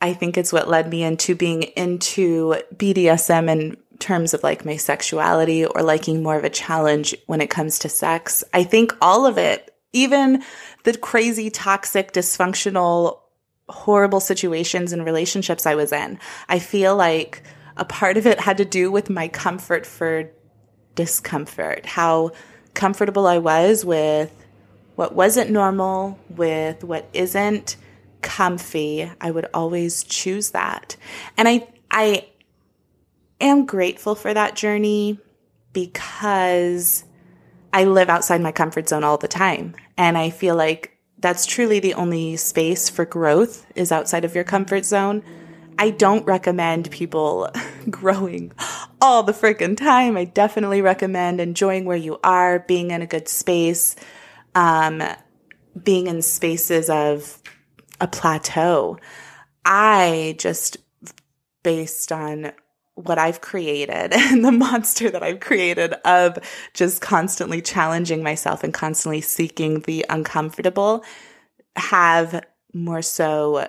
I 0.01 0.13
think 0.13 0.37
it's 0.37 0.53
what 0.53 0.69
led 0.69 0.89
me 0.89 1.03
into 1.03 1.35
being 1.35 1.63
into 1.63 2.55
bdsm 2.75 3.51
and 3.51 3.77
terms 3.99 4.35
of 4.35 4.43
like 4.43 4.65
my 4.65 4.77
sexuality 4.77 5.65
or 5.65 5.83
liking 5.83 6.23
more 6.23 6.37
of 6.37 6.45
a 6.45 6.51
challenge 6.51 7.15
when 7.27 7.41
it 7.41 7.51
comes 7.51 7.79
to 7.81 7.89
sex. 7.89 8.45
I 8.55 8.65
think 8.65 8.93
all 9.01 9.27
of 9.27 9.39
it, 9.39 9.75
even 9.93 10.43
the 10.85 10.97
crazy, 10.97 11.51
toxic, 11.51 12.13
dysfunctional, 12.13 13.21
horrible 13.69 14.21
situations 14.21 14.93
and 14.93 15.05
relationships 15.05 15.67
I 15.67 15.75
was 15.75 15.93
in, 15.93 16.19
I 16.49 16.59
feel 16.59 16.97
like 16.97 17.43
a 17.77 17.85
part 17.85 18.17
of 18.17 18.27
it 18.27 18.41
had 18.41 18.59
to 18.59 18.65
do 18.65 18.91
with 18.91 19.11
my 19.11 19.29
comfort 19.29 19.87
for 19.87 20.31
discomfort, 20.95 21.87
how 21.87 22.33
comfortable 22.75 23.27
I 23.27 23.39
was 23.39 23.85
with 23.85 24.33
what 24.97 25.15
wasn't 25.15 25.51
normal, 25.51 26.19
with 26.29 26.83
what 26.83 27.09
isn't 27.13 27.77
comfy. 28.21 29.09
I 29.21 29.31
would 29.31 29.47
always 29.55 30.03
choose 30.03 30.51
that. 30.51 30.97
And 31.37 31.47
I, 31.47 31.69
I 31.89 32.27
am 33.41 33.67
grateful 33.67 34.15
for 34.15 34.33
that 34.33 34.57
journey 34.57 35.19
because 35.73 37.05
I 37.73 37.85
live 37.85 38.09
outside 38.09 38.41
my 38.41 38.53
comfort 38.53 38.89
zone 38.89 39.05
all 39.05 39.19
the 39.19 39.29
time. 39.29 39.77
And 39.97 40.17
I 40.17 40.31
feel 40.31 40.57
like 40.57 40.97
that's 41.19 41.47
truly 41.47 41.81
the 41.81 41.95
only 41.95 42.37
space 42.37 42.89
for 42.89 43.05
growth 43.05 43.67
is 43.75 43.93
outside 43.93 44.25
of 44.25 44.35
your 44.35 44.45
comfort 44.45 44.85
zone. 44.85 45.23
I 45.79 45.91
don't 45.91 46.27
recommend 46.27 46.91
people 46.91 47.51
growing 47.91 48.53
all 49.01 49.23
the 49.23 49.33
freaking 49.33 49.77
time. 49.77 50.17
I 50.17 50.25
definitely 50.25 50.83
recommend 50.83 51.41
enjoying 51.41 51.85
where 51.85 51.97
you 51.97 52.19
are, 52.25 52.61
being 52.61 52.91
in 52.91 53.03
a 53.03 53.07
good 53.07 53.29
space, 53.29 53.95
um, 54.55 55.03
being 55.81 56.09
in 56.09 56.23
spaces 56.23 56.91
of 56.91 57.41
a 58.01 58.09
plateau. 58.09 58.99
I 59.65 60.35
just, 60.39 60.79
based 61.63 62.11
on 62.11 62.53
what 62.99 63.19
I've 63.19 63.41
created 63.41 64.13
and 64.13 64.45
the 64.45 64.53
monster 64.53 65.11
that 65.11 65.23
I've 65.23 65.41
created 65.41 65.95
of 66.05 66.39
just 66.75 67.01
constantly 67.01 67.63
challenging 67.63 68.23
myself 68.23 68.65
and 68.65 68.75
constantly 68.75 69.21
seeking 69.21 69.81
the 69.81 70.05
uncomfortable 70.09 71.05
have 71.77 72.45
more 72.75 73.03
so 73.03 73.67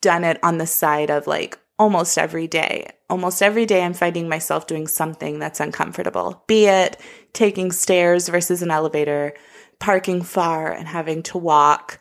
done 0.00 0.24
it 0.24 0.38
on 0.42 0.58
the 0.58 0.66
side 0.66 1.10
of 1.10 1.26
like 1.26 1.58
almost 1.78 2.18
every 2.18 2.46
day. 2.46 2.90
Almost 3.08 3.42
every 3.42 3.66
day, 3.66 3.84
I'm 3.84 3.94
finding 3.94 4.28
myself 4.28 4.66
doing 4.66 4.88
something 4.88 5.38
that's 5.38 5.60
uncomfortable, 5.60 6.42
be 6.48 6.66
it 6.66 7.00
taking 7.32 7.70
stairs 7.70 8.28
versus 8.28 8.62
an 8.62 8.70
elevator, 8.70 9.34
parking 9.78 10.22
far 10.22 10.72
and 10.72 10.88
having 10.88 11.22
to 11.24 11.38
walk, 11.38 12.00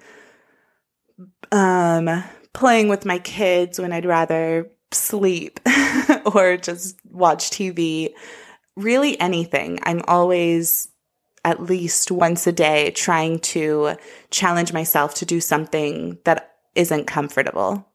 um, 1.52 2.24
playing 2.54 2.88
with 2.88 3.06
my 3.06 3.20
kids 3.20 3.80
when 3.80 3.92
I'd 3.92 4.06
rather 4.06 4.72
sleep 4.96 5.60
or 6.34 6.58
just 6.58 6.98
watch 7.12 7.50
TV, 7.50 8.14
really 8.76 9.20
anything. 9.20 9.80
I'm 9.84 10.02
always 10.08 10.90
at 11.44 11.62
least 11.62 12.12
once 12.12 12.48
a 12.48 12.52
day 12.52 12.92
trying 12.92 13.40
to 13.40 13.96
challenge 14.32 14.74
myself 14.74 15.14
to 15.16 15.26
do 15.26 15.40
something 15.40 16.18
that 16.26 16.56
isn't 16.74 17.06
comfortable. 17.06 17.88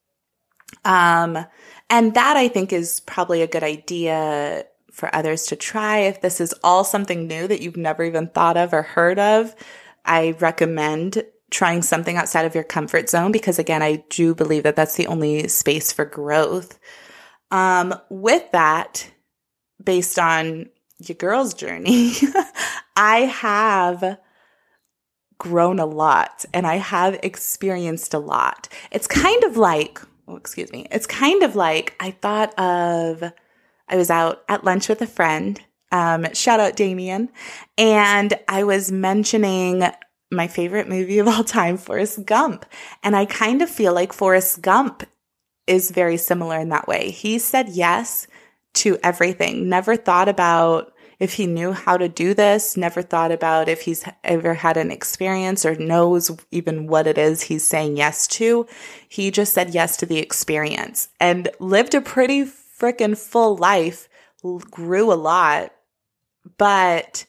Um, 0.84 1.44
and 1.90 2.14
that 2.14 2.36
I 2.36 2.48
think 2.48 2.72
is 2.72 3.00
probably 3.00 3.42
a 3.42 3.48
good 3.48 3.64
idea 3.64 4.64
for 4.92 5.14
others 5.14 5.46
to 5.46 5.56
try. 5.56 5.98
If 5.98 6.20
this 6.20 6.40
is 6.40 6.54
all 6.62 6.84
something 6.84 7.26
new 7.26 7.48
that 7.48 7.60
you've 7.60 7.76
never 7.76 8.04
even 8.04 8.28
thought 8.28 8.56
of 8.56 8.72
or 8.72 8.82
heard 8.82 9.18
of, 9.18 9.54
I 10.04 10.36
recommend 10.38 11.24
trying 11.50 11.82
something 11.82 12.16
outside 12.16 12.46
of 12.46 12.54
your 12.54 12.64
comfort 12.64 13.08
zone 13.08 13.32
because 13.32 13.58
again, 13.58 13.82
I 13.82 14.04
do 14.08 14.34
believe 14.34 14.62
that 14.62 14.76
that's 14.76 14.96
the 14.96 15.06
only 15.06 15.48
space 15.48 15.92
for 15.92 16.04
growth. 16.04 16.78
Um, 17.50 17.94
with 18.08 18.50
that, 18.52 19.10
based 19.82 20.18
on 20.18 20.70
your 20.98 21.16
girl's 21.16 21.54
journey, 21.54 22.12
I 22.96 23.20
have 23.20 24.18
grown 25.38 25.80
a 25.80 25.86
lot 25.86 26.44
and 26.52 26.66
I 26.66 26.76
have 26.76 27.18
experienced 27.22 28.14
a 28.14 28.18
lot. 28.18 28.68
It's 28.92 29.06
kind 29.06 29.42
of 29.44 29.56
like, 29.56 30.00
oh, 30.28 30.36
excuse 30.36 30.70
me, 30.70 30.86
it's 30.90 31.06
kind 31.06 31.42
of 31.42 31.56
like 31.56 31.96
I 31.98 32.12
thought 32.12 32.56
of, 32.58 33.24
I 33.88 33.96
was 33.96 34.10
out 34.10 34.44
at 34.48 34.64
lunch 34.64 34.88
with 34.88 35.02
a 35.02 35.06
friend. 35.06 35.60
Um, 35.90 36.32
shout 36.34 36.60
out 36.60 36.76
Damien. 36.76 37.30
And 37.76 38.34
I 38.46 38.62
was 38.62 38.92
mentioning 38.92 39.90
my 40.30 40.46
favorite 40.46 40.88
movie 40.88 41.18
of 41.18 41.28
all 41.28 41.44
time, 41.44 41.76
Forrest 41.76 42.24
Gump. 42.24 42.64
And 43.02 43.16
I 43.16 43.24
kind 43.24 43.62
of 43.62 43.70
feel 43.70 43.92
like 43.92 44.12
Forrest 44.12 44.62
Gump 44.62 45.04
is 45.66 45.90
very 45.90 46.16
similar 46.16 46.58
in 46.58 46.68
that 46.70 46.88
way. 46.88 47.10
He 47.10 47.38
said 47.38 47.68
yes 47.70 48.26
to 48.74 48.98
everything, 49.02 49.68
never 49.68 49.96
thought 49.96 50.28
about 50.28 50.92
if 51.18 51.34
he 51.34 51.46
knew 51.46 51.72
how 51.72 51.98
to 51.98 52.08
do 52.08 52.32
this, 52.32 52.78
never 52.78 53.02
thought 53.02 53.30
about 53.30 53.68
if 53.68 53.82
he's 53.82 54.04
ever 54.24 54.54
had 54.54 54.78
an 54.78 54.90
experience 54.90 55.66
or 55.66 55.74
knows 55.74 56.30
even 56.50 56.86
what 56.86 57.06
it 57.06 57.18
is 57.18 57.42
he's 57.42 57.66
saying 57.66 57.98
yes 57.98 58.26
to. 58.26 58.66
He 59.06 59.30
just 59.30 59.52
said 59.52 59.74
yes 59.74 59.98
to 59.98 60.06
the 60.06 60.18
experience 60.18 61.08
and 61.20 61.48
lived 61.60 61.94
a 61.94 62.00
pretty 62.00 62.44
freaking 62.44 63.18
full 63.18 63.56
life, 63.56 64.08
grew 64.70 65.12
a 65.12 65.14
lot. 65.14 65.72
But 66.56 67.26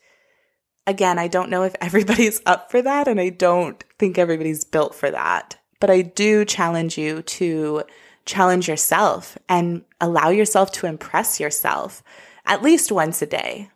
again, 0.87 1.19
I 1.19 1.27
don't 1.27 1.49
know 1.49 1.63
if 1.63 1.75
everybody's 1.81 2.41
up 2.45 2.71
for 2.71 2.81
that 2.81 3.07
and 3.07 3.19
I 3.19 3.29
don't 3.29 3.83
think 3.99 4.17
everybody's 4.17 4.63
built 4.63 4.95
for 4.95 5.11
that. 5.11 5.57
But 5.79 5.89
I 5.89 6.01
do 6.01 6.45
challenge 6.45 6.97
you 6.97 7.23
to 7.23 7.83
challenge 8.25 8.67
yourself 8.67 9.37
and 9.49 9.83
allow 9.99 10.29
yourself 10.29 10.71
to 10.73 10.85
impress 10.85 11.39
yourself 11.39 12.03
at 12.45 12.61
least 12.61 12.91
once 12.91 13.21
a 13.21 13.25
day. 13.25 13.69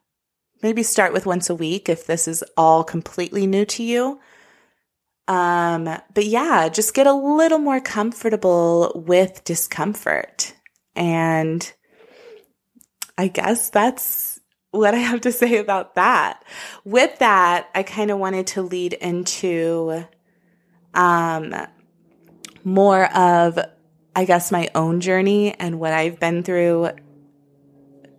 Maybe 0.61 0.83
start 0.83 1.13
with 1.13 1.25
once 1.25 1.49
a 1.49 1.55
week 1.55 1.89
if 1.89 2.05
this 2.05 2.27
is 2.27 2.43
all 2.55 2.83
completely 2.83 3.47
new 3.47 3.65
to 3.65 3.83
you. 3.83 4.19
Um, 5.27 5.85
but 6.13 6.25
yeah, 6.25 6.69
just 6.69 6.93
get 6.93 7.07
a 7.07 7.13
little 7.13 7.57
more 7.57 7.79
comfortable 7.79 8.91
with 8.95 9.43
discomfort. 9.43 10.53
And 10.95 11.71
I 13.17 13.27
guess 13.27 13.69
that's 13.69 14.34
what 14.75 14.93
I 14.93 14.99
have 14.99 15.21
to 15.21 15.31
say 15.31 15.57
about 15.57 15.95
that. 15.95 16.43
With 16.83 17.19
that, 17.19 17.69
I 17.73 17.83
kind 17.83 18.11
of 18.11 18.19
wanted 18.19 18.47
to 18.47 18.61
lead 18.61 18.93
into 18.93 20.05
um, 20.93 21.55
more 22.63 23.05
of 23.15 23.59
I 24.15 24.23
guess, 24.23 24.51
my 24.51 24.69
own 24.73 25.01
journey 25.01 25.53
and 25.55 25.79
what 25.79 25.91
I've 25.91 26.19
been 26.19 26.41
through, 26.41 26.91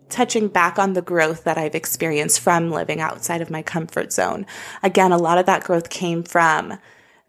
touching 0.09 0.47
back 0.47 0.77
on 0.77 0.93
the 0.93 1.01
growth 1.01 1.43
that 1.45 1.57
I've 1.57 1.73
experienced 1.73 2.39
from 2.39 2.71
living 2.71 3.01
outside 3.01 3.41
of 3.41 3.49
my 3.49 3.63
comfort 3.63 4.13
zone. 4.13 4.45
Again, 4.83 5.11
a 5.11 5.17
lot 5.17 5.39
of 5.39 5.47
that 5.47 5.63
growth 5.63 5.89
came 5.89 6.21
from 6.23 6.77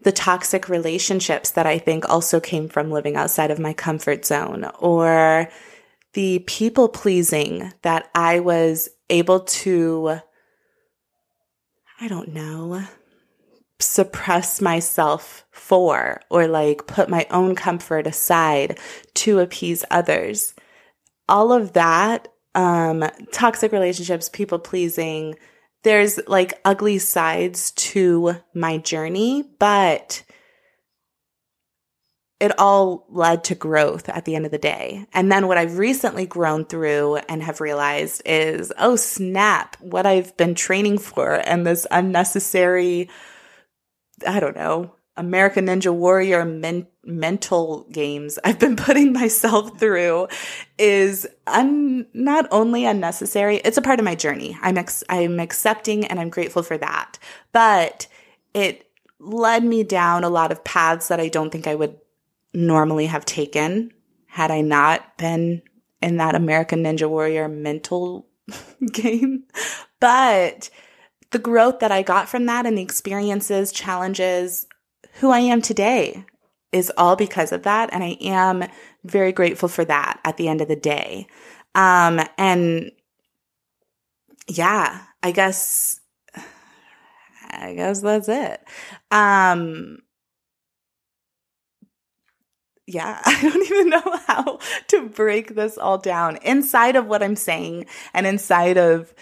the 0.01 0.11
toxic 0.11 0.69
relationships 0.69 1.49
that 1.51 1.65
I 1.65 1.79
think 1.79 2.07
also 2.07 2.39
came 2.39 2.69
from 2.69 2.91
living 2.91 3.15
outside 3.15 3.51
of 3.51 3.59
my 3.59 3.73
comfort 3.73 4.23
zone 4.23 4.69
or 4.79 5.49
the 6.13 6.39
people 6.47 6.87
pleasing 6.87 7.73
that 7.81 8.09
I 8.13 8.39
was 8.39 8.87
able 9.09 9.41
to, 9.41 10.19
I 11.99 12.07
don't 12.07 12.33
know, 12.33 12.83
suppress 13.79 14.61
myself 14.61 15.45
for 15.51 16.21
or 16.29 16.47
like 16.47 16.85
put 16.87 17.09
my 17.09 17.25
own 17.31 17.55
comfort 17.55 18.07
aside 18.07 18.77
to 19.15 19.39
appease 19.39 19.85
others. 19.89 20.53
All 21.27 21.53
of 21.53 21.73
that, 21.73 22.27
um, 22.55 23.05
toxic 23.31 23.71
relationships, 23.71 24.29
people 24.29 24.59
pleasing, 24.59 25.35
there's 25.83 26.19
like 26.27 26.59
ugly 26.65 26.97
sides 26.97 27.71
to 27.71 28.35
my 28.53 28.77
journey, 28.77 29.45
but 29.59 30.23
it 32.39 32.57
all 32.57 33.05
led 33.09 33.43
to 33.45 33.55
growth 33.55 34.07
at 34.07 34.25
the 34.25 34.35
end 34.35 34.45
of 34.45 34.51
the 34.51 34.57
day. 34.57 35.05
And 35.13 35.31
then 35.31 35.47
what 35.47 35.57
I've 35.57 35.77
recently 35.77 36.25
grown 36.25 36.65
through 36.65 37.17
and 37.27 37.43
have 37.43 37.59
realized 37.59 38.21
is, 38.25 38.71
oh 38.77 38.95
snap, 38.95 39.75
what 39.81 40.05
I've 40.05 40.35
been 40.37 40.55
training 40.55 40.99
for 40.99 41.33
and 41.33 41.67
this 41.67 41.85
unnecessary, 41.91 43.09
I 44.25 44.39
don't 44.39 44.55
know, 44.55 44.95
American 45.17 45.65
Ninja 45.65 45.93
Warrior 45.93 46.45
men- 46.45 46.87
mental 47.03 47.85
games 47.91 48.39
I've 48.45 48.57
been 48.59 48.77
putting 48.77 49.11
myself 49.11 49.77
through 49.77 50.29
is 50.77 51.27
un- 51.45 52.07
not 52.13 52.47
only 52.51 52.85
unnecessary, 52.85 53.57
it's 53.57 53.77
a 53.77 53.81
part 53.81 53.99
of 53.99 54.05
my 54.05 54.15
journey. 54.15 54.57
I'm 54.61 54.77
ex- 54.77 55.03
I'm 55.09 55.41
accepting 55.41 56.05
and 56.05 56.21
I'm 56.21 56.29
grateful 56.29 56.63
for 56.63 56.77
that. 56.77 57.19
But 57.51 58.07
it 58.53 58.85
led 59.19 59.65
me 59.65 59.83
down 59.83 60.23
a 60.23 60.29
lot 60.29 60.53
of 60.53 60.63
paths 60.63 61.09
that 61.09 61.19
I 61.19 61.27
don't 61.27 61.49
think 61.49 61.67
I 61.67 61.75
would 61.75 61.97
normally 62.59 63.05
have 63.05 63.25
taken 63.25 63.91
had 64.27 64.51
I 64.51 64.61
not 64.61 65.17
been 65.17 65.61
in 66.01 66.17
that 66.17 66.35
American 66.35 66.83
Ninja 66.83 67.09
Warrior 67.09 67.47
mental 67.47 68.27
game. 68.91 69.43
But 69.99 70.69
the 71.31 71.39
growth 71.39 71.79
that 71.79 71.91
I 71.91 72.01
got 72.03 72.29
from 72.29 72.45
that 72.45 72.65
and 72.65 72.77
the 72.77 72.81
experiences, 72.81 73.71
challenges, 73.71 74.67
who 75.15 75.31
I 75.31 75.39
am 75.39 75.61
today 75.61 76.25
is 76.71 76.91
all 76.97 77.15
because 77.15 77.51
of 77.51 77.63
that. 77.63 77.89
And 77.91 78.03
I 78.03 78.17
am 78.21 78.65
very 79.03 79.31
grateful 79.31 79.69
for 79.69 79.85
that 79.85 80.19
at 80.23 80.37
the 80.37 80.47
end 80.47 80.61
of 80.61 80.67
the 80.67 80.75
day. 80.75 81.27
Um, 81.75 82.19
and 82.37 82.91
yeah, 84.47 85.03
I 85.23 85.31
guess, 85.31 85.99
I 87.49 87.73
guess 87.73 88.01
that's 88.01 88.29
it. 88.29 88.61
Um, 89.11 89.99
yeah, 92.89 93.21
I 93.25 93.41
don't 93.41 93.63
even 93.63 93.89
know 93.89 94.17
how 94.27 94.59
to 94.89 95.09
break 95.09 95.55
this 95.55 95.77
all 95.77 95.97
down 95.97 96.37
inside 96.37 96.95
of 96.95 97.05
what 97.05 97.23
I'm 97.23 97.35
saying 97.35 97.85
and 98.13 98.25
inside 98.25 98.77
of 98.77 99.13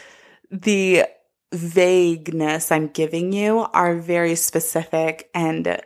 the 0.50 1.06
vagueness 1.54 2.72
I'm 2.72 2.88
giving 2.88 3.34
you 3.34 3.68
are 3.74 3.96
very 3.96 4.36
specific 4.36 5.30
and 5.34 5.82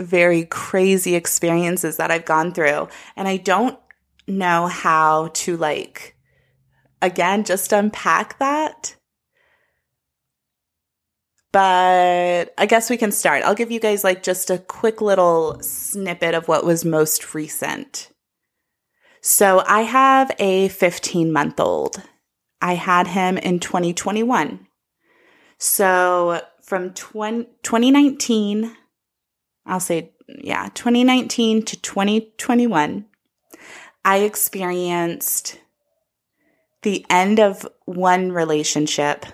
very 0.00 0.44
crazy 0.44 1.14
experiences 1.14 1.98
that 1.98 2.10
I've 2.10 2.24
gone 2.24 2.52
through. 2.52 2.88
And 3.16 3.28
I 3.28 3.36
don't 3.36 3.78
know 4.26 4.66
how 4.66 5.28
to 5.34 5.56
like, 5.56 6.16
again, 7.00 7.44
just 7.44 7.72
unpack 7.72 8.38
that 8.38 8.96
but 11.54 12.52
I 12.58 12.66
guess 12.66 12.90
we 12.90 12.96
can 12.96 13.12
start. 13.12 13.44
I'll 13.44 13.54
give 13.54 13.70
you 13.70 13.78
guys 13.78 14.02
like 14.02 14.24
just 14.24 14.50
a 14.50 14.58
quick 14.58 15.00
little 15.00 15.56
snippet 15.60 16.34
of 16.34 16.48
what 16.48 16.64
was 16.64 16.84
most 16.84 17.32
recent. 17.32 18.10
So 19.20 19.62
I 19.64 19.82
have 19.82 20.32
a 20.40 20.66
15 20.66 21.32
month 21.32 21.60
old. 21.60 22.02
I 22.60 22.74
had 22.74 23.06
him 23.06 23.38
in 23.38 23.60
2021. 23.60 24.66
So 25.56 26.40
from 26.60 26.90
20, 26.92 27.44
2019, 27.62 28.76
I'll 29.64 29.78
say, 29.78 30.10
yeah, 30.26 30.70
2019 30.74 31.66
to 31.66 31.80
2021, 31.80 33.06
I 34.04 34.16
experienced 34.16 35.60
the 36.82 37.06
end 37.08 37.38
of 37.38 37.64
one 37.84 38.32
relationship 38.32 39.24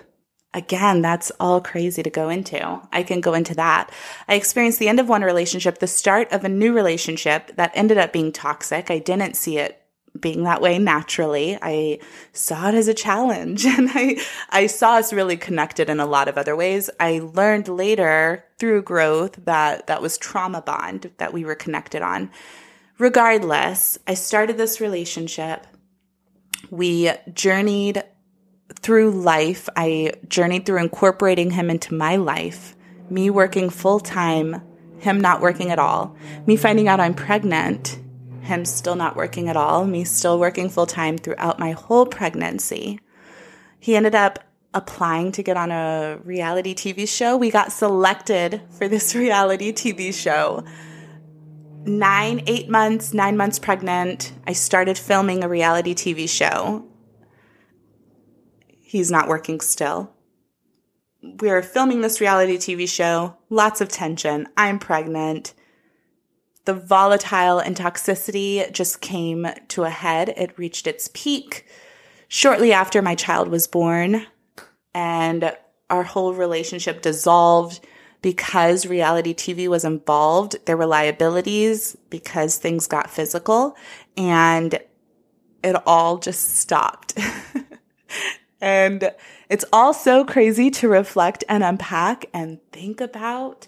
Again, 0.53 1.01
that's 1.01 1.31
all 1.39 1.61
crazy 1.61 2.03
to 2.03 2.09
go 2.09 2.27
into. 2.27 2.81
I 2.91 3.03
can 3.03 3.21
go 3.21 3.33
into 3.33 3.55
that. 3.55 3.89
I 4.27 4.35
experienced 4.35 4.79
the 4.79 4.89
end 4.89 4.99
of 4.99 5.07
one 5.07 5.21
relationship, 5.21 5.79
the 5.79 5.87
start 5.87 6.31
of 6.33 6.43
a 6.43 6.49
new 6.49 6.73
relationship 6.73 7.55
that 7.55 7.71
ended 7.73 7.97
up 7.97 8.11
being 8.11 8.33
toxic. 8.33 8.91
I 8.91 8.99
didn't 8.99 9.37
see 9.37 9.57
it 9.57 9.81
being 10.19 10.43
that 10.43 10.61
way 10.61 10.77
naturally. 10.77 11.57
I 11.61 11.99
saw 12.33 12.67
it 12.67 12.75
as 12.75 12.89
a 12.89 12.93
challenge 12.93 13.65
and 13.65 13.89
I, 13.93 14.17
I 14.49 14.67
saw 14.67 14.95
us 14.95 15.13
really 15.13 15.37
connected 15.37 15.89
in 15.89 15.99
a 15.99 16.05
lot 16.05 16.27
of 16.27 16.37
other 16.37 16.55
ways. 16.55 16.89
I 16.99 17.19
learned 17.19 17.69
later 17.69 18.43
through 18.57 18.83
growth 18.83 19.39
that 19.45 19.87
that 19.87 20.01
was 20.01 20.17
trauma 20.17 20.61
bond 20.61 21.11
that 21.17 21.33
we 21.33 21.45
were 21.45 21.55
connected 21.55 22.01
on. 22.01 22.29
Regardless, 22.97 23.97
I 24.05 24.13
started 24.13 24.57
this 24.57 24.81
relationship. 24.81 25.65
We 26.69 27.11
journeyed 27.33 28.03
through 28.79 29.11
life, 29.11 29.69
I 29.75 30.13
journeyed 30.27 30.65
through 30.65 30.79
incorporating 30.79 31.51
him 31.51 31.69
into 31.69 31.93
my 31.93 32.15
life, 32.15 32.75
me 33.09 33.29
working 33.29 33.69
full 33.69 33.99
time, 33.99 34.61
him 34.99 35.19
not 35.19 35.41
working 35.41 35.71
at 35.71 35.79
all, 35.79 36.15
me 36.45 36.55
finding 36.55 36.87
out 36.87 36.99
I'm 36.99 37.13
pregnant, 37.13 37.99
him 38.41 38.65
still 38.65 38.95
not 38.95 39.15
working 39.15 39.49
at 39.49 39.57
all, 39.57 39.85
me 39.85 40.03
still 40.03 40.39
working 40.39 40.69
full 40.69 40.85
time 40.85 41.17
throughout 41.17 41.59
my 41.59 41.71
whole 41.71 42.05
pregnancy. 42.05 42.99
He 43.79 43.95
ended 43.95 44.15
up 44.15 44.39
applying 44.73 45.31
to 45.33 45.43
get 45.43 45.57
on 45.57 45.71
a 45.71 46.19
reality 46.23 46.73
TV 46.73 47.07
show. 47.07 47.35
We 47.35 47.51
got 47.51 47.71
selected 47.71 48.61
for 48.69 48.87
this 48.87 49.15
reality 49.15 49.73
TV 49.73 50.13
show. 50.13 50.63
Nine, 51.83 52.43
eight 52.45 52.69
months, 52.69 53.13
nine 53.13 53.35
months 53.35 53.57
pregnant, 53.57 54.33
I 54.45 54.53
started 54.53 54.97
filming 54.97 55.43
a 55.43 55.49
reality 55.49 55.95
TV 55.95 56.29
show 56.29 56.87
He's 58.91 59.09
not 59.09 59.29
working 59.29 59.61
still. 59.61 60.11
We're 61.23 61.61
filming 61.61 62.01
this 62.01 62.19
reality 62.19 62.57
TV 62.57 62.89
show, 62.89 63.37
lots 63.49 63.79
of 63.79 63.87
tension. 63.87 64.49
I'm 64.57 64.79
pregnant. 64.79 65.53
The 66.65 66.73
volatile 66.73 67.59
and 67.59 67.73
toxicity 67.73 68.69
just 68.73 68.99
came 68.99 69.47
to 69.69 69.83
a 69.85 69.89
head. 69.89 70.33
It 70.35 70.57
reached 70.59 70.87
its 70.87 71.09
peak 71.13 71.65
shortly 72.27 72.73
after 72.73 73.01
my 73.01 73.15
child 73.15 73.47
was 73.47 73.65
born, 73.65 74.27
and 74.93 75.55
our 75.89 76.03
whole 76.03 76.33
relationship 76.33 77.01
dissolved 77.01 77.79
because 78.21 78.85
reality 78.85 79.33
TV 79.33 79.69
was 79.69 79.85
involved. 79.85 80.57
There 80.65 80.75
were 80.75 80.85
liabilities 80.85 81.95
because 82.09 82.57
things 82.57 82.87
got 82.87 83.09
physical, 83.09 83.77
and 84.17 84.77
it 85.63 85.77
all 85.85 86.17
just 86.17 86.57
stopped. 86.57 87.17
And 88.61 89.11
it's 89.49 89.65
all 89.73 89.93
so 89.93 90.23
crazy 90.23 90.69
to 90.71 90.87
reflect 90.87 91.43
and 91.49 91.63
unpack 91.63 92.25
and 92.33 92.59
think 92.71 93.01
about 93.01 93.67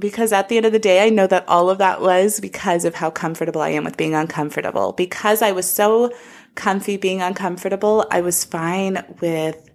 because 0.00 0.32
at 0.32 0.48
the 0.48 0.56
end 0.56 0.66
of 0.66 0.72
the 0.72 0.78
day, 0.78 1.04
I 1.04 1.10
know 1.10 1.26
that 1.26 1.46
all 1.46 1.70
of 1.70 1.78
that 1.78 2.00
was 2.00 2.40
because 2.40 2.84
of 2.84 2.94
how 2.94 3.10
comfortable 3.10 3.60
I 3.60 3.68
am 3.70 3.84
with 3.84 3.96
being 3.96 4.14
uncomfortable. 4.14 4.92
Because 4.92 5.42
I 5.42 5.52
was 5.52 5.70
so 5.70 6.10
comfy 6.54 6.96
being 6.96 7.20
uncomfortable, 7.20 8.06
I 8.10 8.22
was 8.22 8.44
fine 8.44 9.04
with 9.20 9.70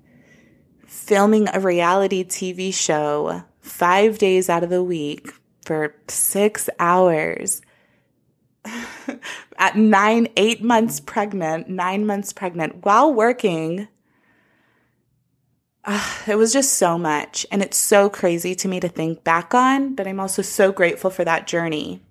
filming 0.87 1.47
a 1.53 1.59
reality 1.59 2.23
TV 2.23 2.73
show 2.73 3.43
five 3.61 4.17
days 4.17 4.49
out 4.49 4.63
of 4.63 4.69
the 4.69 4.83
week 4.83 5.29
for 5.63 5.95
six 6.07 6.69
hours. 6.79 7.61
At 9.57 9.77
nine, 9.77 10.27
eight 10.35 10.63
months 10.63 10.99
pregnant, 10.99 11.69
nine 11.69 12.05
months 12.05 12.33
pregnant, 12.33 12.83
while 12.83 13.13
working 13.13 13.87
it 16.27 16.37
was 16.37 16.51
just 16.51 16.73
so 16.73 16.97
much. 16.97 17.45
And 17.51 17.61
it's 17.61 17.77
so 17.77 18.09
crazy 18.09 18.55
to 18.55 18.67
me 18.67 18.79
to 18.79 18.89
think 18.89 19.23
back 19.23 19.53
on, 19.53 19.95
but 19.95 20.07
I'm 20.07 20.19
also 20.19 20.41
so 20.41 20.71
grateful 20.71 21.09
for 21.09 21.23
that 21.23 21.47
journey. 21.47 22.01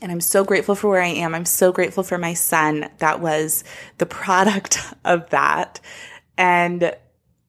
And 0.00 0.10
I'm 0.10 0.20
so 0.20 0.44
grateful 0.44 0.74
for 0.74 0.88
where 0.88 1.02
I 1.02 1.08
am. 1.08 1.34
I'm 1.34 1.44
so 1.44 1.72
grateful 1.72 2.02
for 2.02 2.18
my 2.18 2.34
son 2.34 2.90
that 2.98 3.20
was 3.20 3.64
the 3.98 4.06
product 4.06 4.78
of 5.04 5.30
that. 5.30 5.80
And 6.36 6.94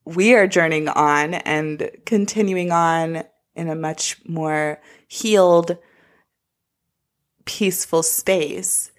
we 0.04 0.34
are 0.34 0.46
journeying 0.46 0.88
on 0.88 1.34
and 1.34 1.90
continuing 2.04 2.70
on 2.70 3.24
in 3.54 3.68
a 3.68 3.74
much 3.74 4.16
more 4.26 4.80
healed, 5.08 5.78
peaceful 7.44 8.02
space. 8.02 8.92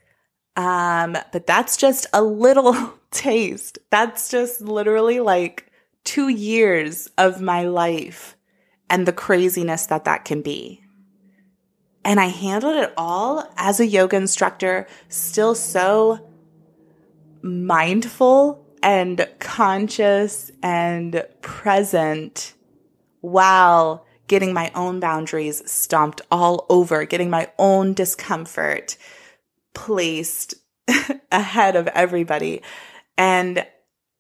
Um, 0.56 1.18
but 1.32 1.46
that's 1.46 1.78
just 1.78 2.08
a 2.14 2.24
little 2.24 2.94
taste. 3.12 3.80
That's 3.90 4.30
just 4.30 4.62
literally 4.62 5.20
like 5.20 5.72
two 6.06 6.30
years 6.30 7.10
of 7.18 7.42
my 7.42 7.66
life 7.66 8.38
and 8.90 9.06
the 9.06 9.14
craziness 9.14 9.88
that 9.88 10.06
that 10.06 10.24
can 10.24 10.42
be. 10.42 10.82
And 12.06 12.20
I 12.20 12.28
handled 12.28 12.78
it 12.78 12.94
all 12.96 13.52
as 13.58 13.80
a 13.80 13.86
yoga 13.86 14.16
instructor, 14.16 14.88
still 15.10 15.56
so 15.56 16.26
mindful 17.42 18.66
and 18.82 19.28
conscious 19.40 20.52
and 20.62 21.26
present 21.42 22.54
while 23.22 24.06
getting 24.28 24.54
my 24.54 24.72
own 24.76 25.00
boundaries 25.00 25.70
stomped 25.70 26.22
all 26.32 26.66
over, 26.70 27.06
getting 27.06 27.30
my 27.30 27.52
own 27.58 27.94
discomfort 27.94 28.98
placed 29.74 30.56
ahead 31.32 31.76
of 31.76 31.88
everybody. 31.88 32.62
And 33.18 33.66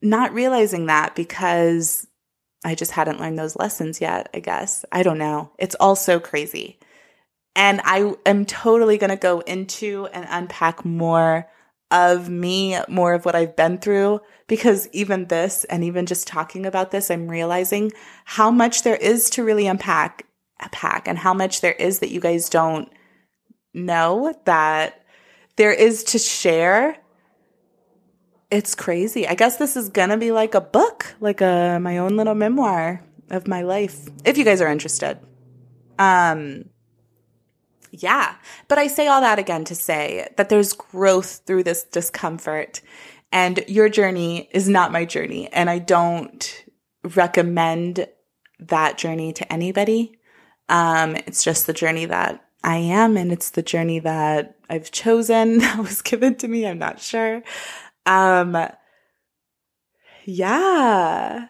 not 0.06 0.34
realizing 0.34 0.86
that 0.86 1.16
because 1.16 2.08
I 2.64 2.76
just 2.76 2.92
hadn't 2.92 3.20
learned 3.20 3.38
those 3.38 3.56
lessons 3.56 4.00
yet, 4.00 4.30
I 4.34 4.40
guess. 4.40 4.86
I 4.92 5.04
don't 5.04 5.18
know. 5.18 5.52
It's 5.60 5.76
all 5.76 5.96
so 5.96 6.20
crazy. 6.20 6.80
And 7.56 7.82
I 7.84 8.16
am 8.26 8.46
totally 8.46 8.98
going 8.98 9.12
to 9.12 9.16
go 9.16 9.40
into 9.42 10.08
and 10.14 10.26
unpack 10.30 10.84
more 10.84 11.48
of 11.92 12.30
me, 12.30 12.78
more 12.90 13.14
of 13.14 13.26
what 13.26 13.36
I've 13.36 13.56
been 13.56 13.78
through, 13.78 14.20
because 14.48 14.90
even 14.92 15.28
this 15.28 15.64
and 15.66 15.84
even 15.84 16.06
just 16.06 16.28
talking 16.28 16.66
about 16.66 16.92
this, 16.92 17.10
I'm 17.10 17.30
realizing 17.30 17.92
how 18.26 18.52
much 18.52 18.84
there 18.84 18.96
is 18.96 19.30
to 19.32 19.44
really 19.44 19.68
unpack, 19.68 20.26
unpack 20.60 21.08
and 21.08 21.18
how 21.18 21.34
much 21.34 21.62
there 21.62 21.74
is 21.74 22.00
that 22.00 22.12
you 22.12 22.20
guys 22.20 22.50
don't 22.50 22.90
know 23.74 24.34
that 24.46 25.06
there 25.56 25.72
is 25.72 26.04
to 26.06 26.18
share. 26.20 26.98
It's 28.52 28.76
crazy. 28.76 29.28
I 29.28 29.36
guess 29.36 29.58
this 29.58 29.76
is 29.76 29.90
going 29.90 30.10
to 30.10 30.18
be 30.18 30.32
like 30.32 30.56
a 30.56 30.62
book, 30.62 31.16
like 31.20 31.42
a 31.42 31.80
my 31.82 31.98
own 31.98 32.16
little 32.16 32.36
memoir 32.36 33.04
of 33.30 33.48
my 33.48 33.64
life 33.64 34.08
if 34.24 34.38
you 34.38 34.46
guys 34.46 34.62
are 34.62 34.72
interested. 34.72 35.20
Um 35.98 36.66
yeah. 37.92 38.36
But 38.68 38.78
I 38.78 38.88
say 38.88 39.08
all 39.08 39.22
that 39.22 39.40
again 39.40 39.64
to 39.66 39.76
say 39.76 40.28
that 40.36 40.50
there's 40.50 40.74
growth 40.74 41.42
through 41.46 41.64
this 41.64 41.84
discomfort 41.84 42.82
and 43.32 43.64
your 43.68 43.90
journey 43.90 44.50
is 44.52 44.70
not 44.70 44.92
my 44.92 45.06
journey. 45.06 45.52
And 45.52 45.70
I 45.70 45.80
don't 45.80 46.66
recommend 47.16 48.08
that 48.60 48.98
journey 48.98 49.34
to 49.34 49.52
anybody. 49.52 50.18
Um, 50.70 51.16
it's 51.16 51.44
just 51.44 51.68
the 51.68 51.74
journey 51.74 52.06
that 52.06 52.44
I 52.64 52.78
am, 52.78 53.16
and 53.18 53.32
it's 53.32 53.52
the 53.52 53.62
journey 53.62 54.00
that 54.00 54.56
I've 54.70 54.90
chosen 54.90 55.58
that 55.60 55.78
was 55.80 56.02
given 56.02 56.36
to 56.38 56.48
me. 56.48 56.66
I'm 56.66 56.80
not 56.80 57.00
sure. 57.00 57.44
Um, 58.06 58.58
yeah 60.26 61.48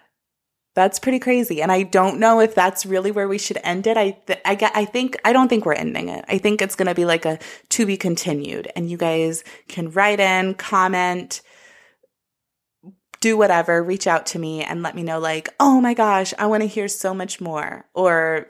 that's 0.75 0.99
pretty 0.99 1.19
crazy. 1.19 1.61
And 1.61 1.71
I 1.71 1.83
don't 1.83 2.19
know 2.19 2.41
if 2.41 2.53
that's 2.53 2.85
really 2.85 3.09
where 3.09 3.29
we 3.29 3.37
should 3.37 3.57
end 3.63 3.87
it. 3.87 3.95
I, 3.95 4.11
th- 4.27 4.41
I 4.43 4.71
I 4.75 4.85
think, 4.85 5.17
I 5.23 5.31
don't 5.31 5.47
think 5.47 5.65
we're 5.65 5.73
ending 5.73 6.09
it. 6.09 6.25
I 6.27 6.37
think 6.37 6.61
it's 6.61 6.75
going 6.75 6.89
to 6.89 6.93
be 6.93 7.05
like 7.05 7.25
a 7.25 7.39
to 7.69 7.85
be 7.85 7.95
continued 7.95 8.69
and 8.75 8.89
you 8.89 8.97
guys 8.97 9.43
can 9.69 9.89
write 9.89 10.19
in, 10.19 10.53
comment, 10.53 11.41
do 13.21 13.37
whatever, 13.37 13.81
reach 13.81 14.05
out 14.05 14.25
to 14.27 14.39
me 14.39 14.63
and 14.63 14.83
let 14.83 14.95
me 14.95 15.01
know 15.01 15.17
like, 15.17 15.47
oh 15.61 15.79
my 15.79 15.93
gosh, 15.93 16.33
I 16.37 16.45
want 16.47 16.61
to 16.61 16.67
hear 16.67 16.89
so 16.89 17.13
much 17.13 17.39
more 17.39 17.85
or 17.93 18.47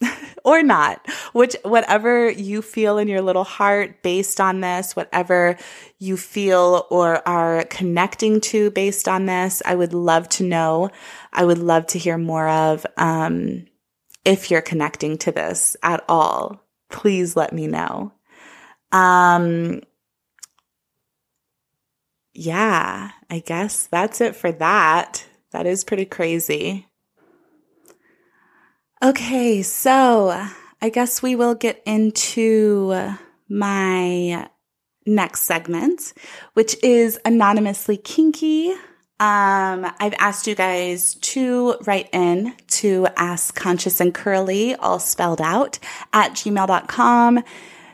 or 0.44 0.62
not, 0.62 1.06
which 1.32 1.56
whatever 1.62 2.30
you 2.30 2.62
feel 2.62 2.98
in 2.98 3.08
your 3.08 3.20
little 3.20 3.44
heart 3.44 4.02
based 4.02 4.40
on 4.40 4.60
this, 4.60 4.94
whatever 4.94 5.56
you 5.98 6.16
feel 6.16 6.86
or 6.90 7.26
are 7.28 7.64
connecting 7.64 8.40
to 8.40 8.70
based 8.70 9.08
on 9.08 9.26
this, 9.26 9.62
I 9.64 9.74
would 9.74 9.92
love 9.92 10.28
to 10.30 10.44
know. 10.44 10.90
I 11.32 11.44
would 11.44 11.58
love 11.58 11.86
to 11.88 11.98
hear 11.98 12.18
more 12.18 12.48
of. 12.48 12.86
Um, 12.96 13.66
if 14.24 14.50
you're 14.50 14.60
connecting 14.60 15.18
to 15.18 15.32
this 15.32 15.76
at 15.82 16.04
all, 16.08 16.62
please 16.90 17.36
let 17.36 17.52
me 17.52 17.66
know. 17.66 18.12
Um, 18.92 19.82
yeah, 22.34 23.10
I 23.30 23.38
guess 23.40 23.86
that's 23.86 24.20
it 24.20 24.36
for 24.36 24.52
that. 24.52 25.24
That 25.52 25.66
is 25.66 25.82
pretty 25.82 26.04
crazy. 26.04 26.86
Okay, 29.00 29.62
so 29.62 30.48
I 30.82 30.88
guess 30.88 31.22
we 31.22 31.36
will 31.36 31.54
get 31.54 31.80
into 31.86 33.14
my 33.48 34.48
next 35.06 35.42
segment, 35.42 36.12
which 36.54 36.76
is 36.82 37.16
anonymously 37.24 37.96
kinky. 37.96 38.72
Um, 39.20 39.86
I've 40.00 40.14
asked 40.18 40.48
you 40.48 40.56
guys 40.56 41.14
to 41.14 41.76
write 41.86 42.08
in 42.12 42.56
to 42.68 43.06
ask 43.16 43.54
conscious 43.54 44.00
and 44.00 44.12
curly, 44.12 44.74
all 44.74 44.98
spelled 44.98 45.40
out, 45.40 45.78
at 46.12 46.32
gmail.com. 46.32 47.44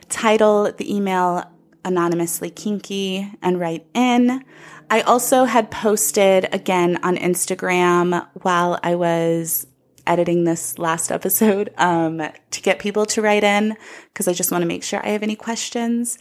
Title 0.09 0.71
the 0.71 0.95
email 0.95 1.43
anonymously 1.83 2.49
kinky 2.49 3.31
and 3.43 3.59
write 3.59 3.85
in. 3.93 4.43
I 4.89 5.01
also 5.01 5.45
had 5.45 5.69
posted 5.69 6.51
again 6.51 6.97
on 7.03 7.15
Instagram 7.15 8.27
while 8.41 8.79
I 8.81 8.95
was 8.95 9.67
editing 10.07 10.43
this 10.43 10.77
last 10.77 11.11
episode 11.11 11.73
um, 11.77 12.21
to 12.51 12.61
get 12.61 12.79
people 12.79 13.05
to 13.07 13.21
write 13.21 13.43
in 13.43 13.75
because 14.13 14.27
I 14.27 14.33
just 14.33 14.51
want 14.51 14.61
to 14.61 14.67
make 14.67 14.83
sure 14.83 14.99
I 15.03 15.09
have 15.09 15.23
any 15.23 15.35
questions. 15.35 16.17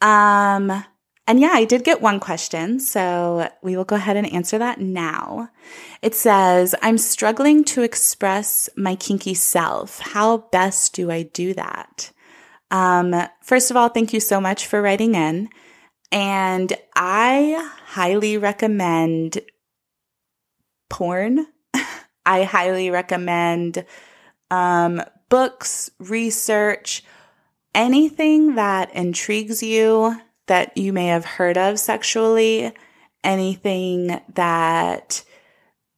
Um, 0.00 0.84
and 1.28 1.40
yeah, 1.40 1.50
I 1.52 1.66
did 1.66 1.84
get 1.84 2.00
one 2.00 2.20
question, 2.20 2.80
so 2.80 3.50
we 3.62 3.76
will 3.76 3.84
go 3.84 3.96
ahead 3.96 4.16
and 4.16 4.32
answer 4.32 4.56
that 4.56 4.80
now. 4.80 5.50
It 6.00 6.14
says, 6.14 6.74
I'm 6.80 6.96
struggling 6.96 7.64
to 7.64 7.82
express 7.82 8.70
my 8.76 8.94
kinky 8.94 9.34
self. 9.34 10.00
How 10.00 10.38
best 10.38 10.94
do 10.94 11.10
I 11.10 11.24
do 11.24 11.52
that? 11.52 12.12
Um, 12.70 13.14
first 13.42 13.70
of 13.70 13.76
all, 13.76 13.90
thank 13.90 14.14
you 14.14 14.20
so 14.20 14.40
much 14.40 14.66
for 14.66 14.80
writing 14.80 15.14
in. 15.14 15.50
And 16.10 16.72
I 16.96 17.70
highly 17.88 18.38
recommend 18.38 19.40
porn 20.88 21.46
I 22.28 22.42
highly 22.44 22.90
recommend 22.90 23.86
um, 24.50 25.02
books, 25.30 25.90
research, 25.98 27.02
anything 27.74 28.56
that 28.56 28.94
intrigues 28.94 29.62
you 29.62 30.14
that 30.46 30.76
you 30.76 30.92
may 30.92 31.06
have 31.06 31.24
heard 31.24 31.56
of 31.56 31.78
sexually, 31.78 32.74
anything 33.24 34.20
that 34.34 35.24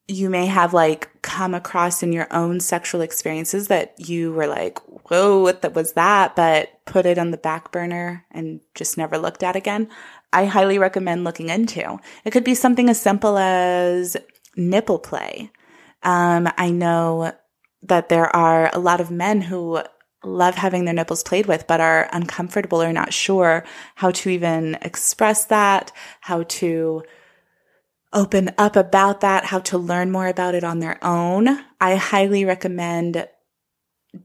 you 0.07 0.29
may 0.29 0.45
have 0.45 0.73
like 0.73 1.09
come 1.21 1.53
across 1.53 2.01
in 2.01 2.13
your 2.13 2.27
own 2.31 2.61
sexual 2.61 3.01
experiences 3.01 3.67
that 3.67 3.93
you 3.97 4.31
were 4.31 4.47
like, 4.47 4.79
whoa, 5.09 5.41
what 5.41 5.75
was 5.75 5.93
that? 5.93 6.37
But 6.37 6.69
put 6.85 7.05
it 7.05 7.17
on 7.17 7.31
the 7.31 7.37
back 7.37 7.73
burner 7.73 8.25
and 8.31 8.61
just 8.73 8.97
never 8.97 9.17
looked 9.17 9.43
at 9.43 9.57
again. 9.57 9.89
I 10.31 10.45
highly 10.45 10.77
recommend 10.77 11.25
looking 11.25 11.49
into. 11.49 11.99
It 12.23 12.31
could 12.31 12.45
be 12.45 12.55
something 12.55 12.89
as 12.89 13.01
simple 13.01 13.37
as 13.37 14.15
nipple 14.55 14.99
play. 14.99 15.51
Um, 16.03 16.49
I 16.57 16.71
know 16.71 17.33
that 17.83 18.09
there 18.09 18.33
are 18.35 18.69
a 18.73 18.79
lot 18.79 19.01
of 19.01 19.11
men 19.11 19.41
who 19.41 19.81
love 20.23 20.55
having 20.55 20.85
their 20.85 20.93
nipples 20.93 21.23
played 21.23 21.47
with, 21.47 21.65
but 21.67 21.81
are 21.81 22.09
uncomfortable 22.11 22.81
or 22.81 22.93
not 22.93 23.13
sure 23.13 23.63
how 23.95 24.11
to 24.11 24.29
even 24.29 24.77
express 24.81 25.45
that, 25.45 25.91
how 26.21 26.43
to 26.43 27.03
open 28.13 28.51
up 28.57 28.75
about 28.75 29.21
that, 29.21 29.45
how 29.45 29.59
to 29.59 29.77
learn 29.77 30.11
more 30.11 30.27
about 30.27 30.53
it 30.53 30.63
on 30.63 30.79
their 30.79 31.03
own. 31.03 31.47
I 31.79 31.95
highly 31.95 32.45
recommend 32.45 33.27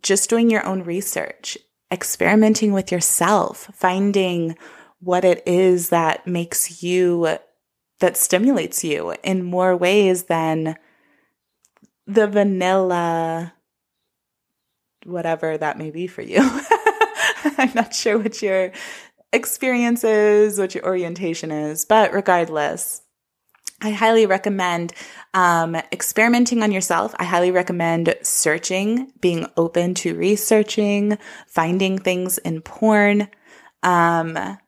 just 0.02 0.28
doing 0.28 0.50
your 0.50 0.66
own 0.66 0.82
research, 0.82 1.56
experimenting 1.90 2.72
with 2.72 2.90
yourself, 2.90 3.70
finding 3.72 4.56
what 5.00 5.24
it 5.24 5.42
is 5.46 5.90
that 5.90 6.26
makes 6.26 6.82
you, 6.82 7.38
that 8.00 8.16
stimulates 8.16 8.82
you 8.82 9.14
in 9.22 9.44
more 9.44 9.76
ways 9.76 10.24
than 10.24 10.76
the 12.06 12.26
vanilla 12.26 13.52
whatever 15.06 15.56
that 15.56 15.78
may 15.78 15.90
be 15.90 16.06
for 16.06 16.22
you. 16.22 16.38
I'm 17.58 17.72
not 17.74 17.94
sure 17.94 18.18
what 18.18 18.42
your 18.42 18.72
experience 19.32 20.04
is, 20.04 20.58
what 20.58 20.74
your 20.74 20.84
orientation 20.84 21.50
is, 21.50 21.84
but 21.84 22.12
regardless, 22.12 23.02
I 23.80 23.90
highly 23.90 24.26
recommend 24.26 24.92
um, 25.34 25.74
experimenting 25.92 26.62
on 26.62 26.72
yourself. 26.72 27.14
I 27.18 27.24
highly 27.24 27.50
recommend 27.50 28.14
searching, 28.22 29.12
being 29.20 29.46
open 29.56 29.94
to 29.96 30.16
researching, 30.16 31.18
finding 31.46 31.98
things 31.98 32.38
in 32.38 32.62
porn, 32.62 33.28
um, 33.82 34.58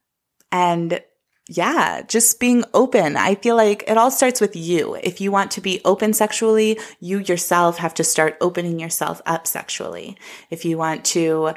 and 0.52 1.00
yeah, 1.48 2.02
just 2.02 2.38
being 2.38 2.62
open. 2.74 3.16
I 3.16 3.34
feel 3.34 3.56
like 3.56 3.82
it 3.88 3.96
all 3.96 4.10
starts 4.10 4.38
with 4.38 4.54
you. 4.54 4.96
If 5.02 5.18
you 5.18 5.32
want 5.32 5.50
to 5.52 5.62
be 5.62 5.80
open 5.82 6.12
sexually, 6.12 6.78
you 7.00 7.20
yourself 7.20 7.78
have 7.78 7.94
to 7.94 8.04
start 8.04 8.36
opening 8.42 8.78
yourself 8.78 9.22
up 9.24 9.46
sexually. 9.46 10.18
If 10.50 10.66
you 10.66 10.76
want 10.76 11.06
to 11.06 11.54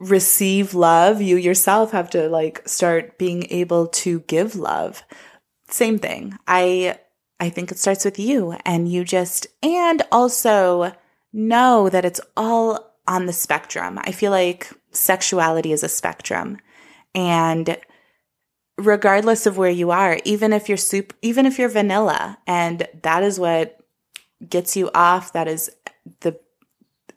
receive 0.00 0.74
love, 0.74 1.22
you 1.22 1.36
yourself 1.36 1.92
have 1.92 2.10
to 2.10 2.28
like 2.28 2.68
start 2.68 3.16
being 3.16 3.46
able 3.50 3.86
to 3.86 4.20
give 4.20 4.56
love. 4.56 5.04
Same 5.68 6.00
thing. 6.00 6.36
I 6.48 6.98
I 7.38 7.48
think 7.48 7.70
it 7.70 7.78
starts 7.78 8.04
with 8.04 8.18
you 8.18 8.56
and 8.64 8.90
you 8.90 9.04
just 9.04 9.46
and 9.62 10.02
also 10.10 10.92
know 11.32 11.88
that 11.88 12.04
it's 12.04 12.20
all 12.36 12.96
on 13.06 13.26
the 13.26 13.32
spectrum. 13.32 14.00
I 14.02 14.10
feel 14.10 14.32
like 14.32 14.72
sexuality 14.90 15.70
is 15.70 15.84
a 15.84 15.88
spectrum 15.88 16.58
and 17.14 17.78
regardless 18.78 19.44
of 19.44 19.58
where 19.58 19.70
you 19.70 19.90
are, 19.90 20.18
even 20.24 20.52
if 20.52 20.68
you're 20.68 20.78
soup, 20.78 21.12
even 21.20 21.44
if 21.44 21.58
you're 21.58 21.68
vanilla 21.68 22.38
and 22.46 22.86
that 23.02 23.22
is 23.22 23.38
what 23.38 23.80
gets 24.48 24.76
you 24.76 24.90
off, 24.94 25.32
that 25.32 25.48
is 25.48 25.70
the 26.20 26.38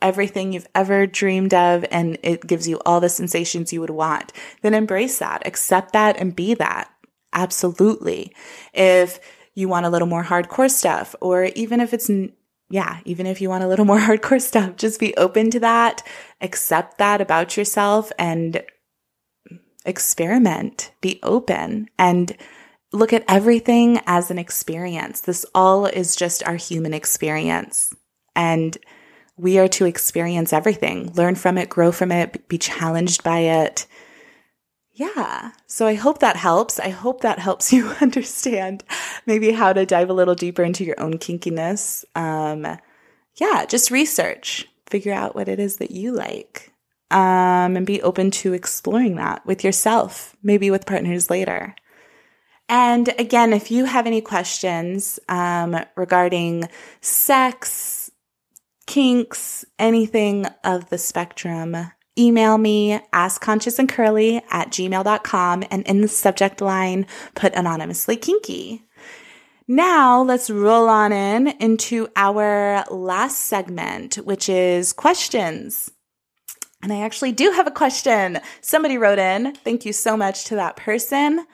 everything 0.02 0.52
you've 0.52 0.67
ever 0.74 1.06
dreamed 1.06 1.54
of 1.54 1.86
and 1.91 2.17
it 2.24 2.47
gives 2.47 2.67
you 2.67 2.82
all 2.86 3.00
the 3.00 3.08
sensations 3.08 3.71
you 3.71 3.80
would 3.80 3.91
want, 3.91 4.34
then 4.63 4.74
embrace 4.74 5.19
that, 5.19 5.45
accept 5.45 5.93
that 5.93 6.17
and 6.17 6.36
be 6.36 6.56
that. 6.56 6.91
Absolutely. 7.34 8.36
If 8.74 9.19
you 9.54 9.69
want 9.69 9.86
a 9.86 9.89
little 9.89 10.08
more 10.08 10.24
hardcore 10.24 10.71
stuff 10.71 11.15
or 11.21 11.45
even 11.56 11.80
if 11.80 11.93
it's 11.93 12.10
yeah, 12.71 13.00
even 13.06 13.28
if 13.28 13.41
you 13.41 13.50
want 13.50 13.63
a 13.63 13.67
little 13.67 13.86
more 13.91 14.00
hardcore 14.00 14.41
stuff, 14.41 14.78
just 14.78 15.00
be 15.00 15.15
open 15.17 15.52
to 15.52 15.60
that, 15.60 16.02
accept 16.41 16.97
that 16.97 17.21
about 17.21 17.56
yourself 17.56 18.12
and 18.17 18.63
experiment, 19.86 20.91
be 21.02 21.20
open 21.24 21.89
and 21.98 22.36
look 22.91 23.13
at 23.13 23.24
everything 23.28 24.00
as 24.06 24.32
an 24.32 24.38
experience. 24.38 25.22
This 25.22 25.46
all 25.56 25.86
is 25.86 26.15
just 26.15 26.44
our 26.44 26.56
human 26.56 26.94
experience. 26.94 27.94
And 28.36 28.78
we 29.38 29.58
are 29.58 29.67
to 29.70 29.86
experience 29.86 30.54
everything, 30.54 31.13
learn 31.13 31.36
from 31.36 31.58
it, 31.58 31.70
grow 31.70 31.91
from 31.91 32.12
it, 32.12 32.48
be 32.48 32.58
challenged 32.58 33.24
by 33.24 33.39
it. 33.39 33.88
Yeah. 34.94 35.52
So 35.67 35.88
I 35.88 35.96
hope 35.96 36.20
that 36.20 36.36
helps. 36.36 36.80
I 36.80 36.89
hope 36.89 37.22
that 37.22 37.39
helps 37.39 37.72
you 37.74 37.88
understand 38.02 38.84
maybe 39.26 39.52
how 39.52 39.74
to 39.74 39.86
dive 39.86 40.10
a 40.10 40.13
little 40.13 40.36
deeper 40.36 40.63
into 40.63 40.84
your 40.84 41.00
own 41.00 41.17
kinkiness. 41.17 42.06
Um, 42.15 42.78
yeah, 43.36 43.65
just 43.65 43.91
research, 43.91 44.67
figure 44.89 45.13
out 45.13 45.36
what 45.36 45.48
it 45.48 45.60
is 45.60 45.78
that 45.78 45.91
you 45.91 46.12
like, 46.12 46.71
um, 47.12 47.76
and 47.78 47.86
be 47.86 48.02
open 48.02 48.32
to 48.32 48.54
exploring 48.54 49.15
that 49.15 49.45
with 49.45 49.63
yourself, 49.63 50.36
maybe 50.41 50.71
with 50.71 50.86
partners 50.86 51.30
later. 51.30 51.76
And 52.69 53.13
again, 53.19 53.52
if 53.52 53.69
you 53.69 53.86
have 53.86 54.08
any 54.08 54.21
questions 54.21 55.19
um, 55.28 55.78
regarding 55.95 56.69
sex, 57.02 58.10
kinks, 58.88 59.65
anything 59.78 60.45
of 60.63 60.89
the 60.89 60.97
spectrum, 60.97 61.76
email 62.17 62.58
me, 62.58 63.00
askconsciousandcurly 63.13 64.41
at 64.50 64.69
gmail.com, 64.69 65.63
and 65.69 65.86
in 65.86 66.02
the 66.02 66.08
subject 66.08 66.62
line, 66.62 67.06
put 67.36 67.54
anonymously 67.54 68.15
kinky. 68.15 68.86
Now 69.67 70.21
let's 70.21 70.50
roll 70.50 70.89
on 70.89 71.12
in 71.12 71.47
into 71.60 72.08
our 72.15 72.84
last 72.89 73.45
segment, 73.45 74.15
which 74.15 74.50
is 74.50 74.93
questions. 74.93 75.91
And 76.84 76.91
I 76.91 77.02
actually 77.02 77.32
do 77.32 77.52
have 77.52 77.67
a 77.67 77.72
question. 77.72 78.39
Somebody 78.62 78.98
wrote 78.98 79.20
in. 79.20 79.54
Thank 79.56 79.86
you 79.86 79.94
so 79.94 80.17
much 80.17 80.46
to 80.46 80.56
that 80.56 80.78
person. 80.78 81.46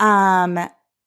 Um, 0.00 0.58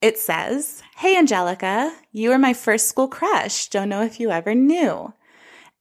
it 0.01 0.17
says, 0.17 0.81
Hey, 0.95 1.17
Angelica, 1.17 1.93
you 2.11 2.29
were 2.29 2.37
my 2.37 2.53
first 2.53 2.87
school 2.87 3.07
crush. 3.07 3.67
Don't 3.67 3.89
know 3.89 4.03
if 4.03 4.19
you 4.19 4.31
ever 4.31 4.55
knew. 4.55 5.13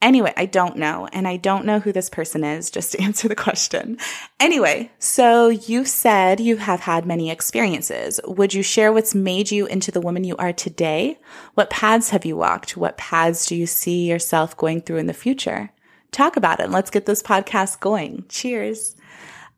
Anyway, 0.02 0.34
I 0.36 0.44
don't 0.44 0.76
know. 0.76 1.08
And 1.12 1.26
I 1.26 1.38
don't 1.38 1.64
know 1.64 1.78
who 1.78 1.92
this 1.92 2.10
person 2.10 2.44
is, 2.44 2.70
just 2.70 2.92
to 2.92 3.00
answer 3.02 3.28
the 3.28 3.34
question. 3.36 3.96
Anyway, 4.38 4.90
so 4.98 5.48
you 5.48 5.84
said 5.84 6.40
you 6.40 6.56
have 6.56 6.80
had 6.80 7.06
many 7.06 7.30
experiences. 7.30 8.20
Would 8.26 8.52
you 8.52 8.62
share 8.62 8.92
what's 8.92 9.14
made 9.14 9.50
you 9.50 9.66
into 9.66 9.90
the 9.90 10.00
woman 10.00 10.24
you 10.24 10.36
are 10.36 10.52
today? 10.52 11.18
What 11.54 11.70
paths 11.70 12.10
have 12.10 12.26
you 12.26 12.36
walked? 12.36 12.76
What 12.76 12.98
paths 12.98 13.46
do 13.46 13.54
you 13.54 13.66
see 13.66 14.06
yourself 14.06 14.56
going 14.56 14.82
through 14.82 14.98
in 14.98 15.06
the 15.06 15.14
future? 15.14 15.70
Talk 16.14 16.36
about 16.36 16.60
it. 16.60 16.64
And 16.64 16.72
let's 16.72 16.90
get 16.90 17.06
this 17.06 17.24
podcast 17.24 17.80
going. 17.80 18.24
Cheers. 18.28 18.94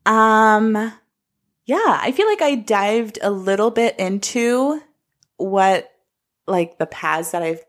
Um, 0.06 0.72
yeah, 1.66 1.98
I 2.00 2.12
feel 2.12 2.26
like 2.26 2.40
I 2.40 2.54
dived 2.54 3.18
a 3.20 3.30
little 3.30 3.70
bit 3.70 3.98
into 3.98 4.80
what 5.36 5.92
like 6.46 6.78
the 6.78 6.86
paths 6.86 7.32
that 7.32 7.42
I've 7.42 7.62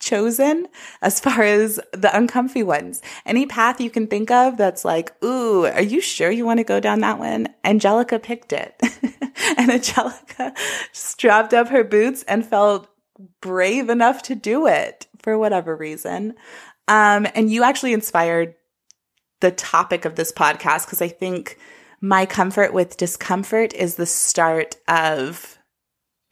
chosen 0.00 0.68
as 1.02 1.20
far 1.20 1.42
as 1.42 1.78
the 1.92 2.10
uncomfy 2.16 2.62
ones. 2.62 3.02
Any 3.26 3.44
path 3.44 3.78
you 3.78 3.90
can 3.90 4.06
think 4.06 4.30
of 4.30 4.56
that's 4.56 4.86
like, 4.86 5.12
ooh, 5.22 5.66
are 5.66 5.82
you 5.82 6.00
sure 6.00 6.30
you 6.30 6.46
want 6.46 6.60
to 6.60 6.64
go 6.64 6.80
down 6.80 7.00
that 7.00 7.18
one? 7.18 7.48
Angelica 7.62 8.18
picked 8.18 8.54
it. 8.54 8.74
and 9.58 9.70
Angelica 9.70 10.54
strapped 10.92 11.52
up 11.52 11.68
her 11.68 11.84
boots 11.84 12.22
and 12.22 12.46
felt 12.46 12.88
brave 13.42 13.90
enough 13.90 14.22
to 14.22 14.34
do 14.34 14.66
it 14.66 15.06
for 15.18 15.36
whatever 15.36 15.76
reason. 15.76 16.34
Um, 16.88 17.26
and 17.34 17.50
you 17.50 17.62
actually 17.62 17.92
inspired 17.92 18.54
the 19.40 19.50
topic 19.50 20.04
of 20.04 20.14
this 20.14 20.32
podcast 20.32 20.86
because 20.86 21.02
I 21.02 21.08
think 21.08 21.58
my 22.00 22.26
comfort 22.26 22.72
with 22.72 22.96
discomfort 22.96 23.74
is 23.74 23.94
the 23.94 24.06
start 24.06 24.76
of 24.88 25.58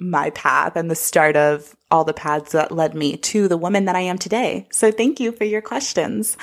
my 0.01 0.31
path 0.31 0.77
and 0.77 0.91
the 0.91 0.97
start 0.97 1.37
of 1.37 1.77
all 1.91 2.05
the 2.05 2.15
paths 2.15 2.53
that 2.53 2.73
led 2.73 2.95
me 2.95 3.17
to 3.17 3.49
the 3.49 3.57
woman 3.57 3.85
that 3.85 3.97
I 3.97 4.01
am 4.01 4.19
today. 4.19 4.67
So 4.73 4.91
thank 4.91 5.21
you 5.21 5.33
for 5.33 5.45
your 5.45 5.61
questions. 5.61 6.37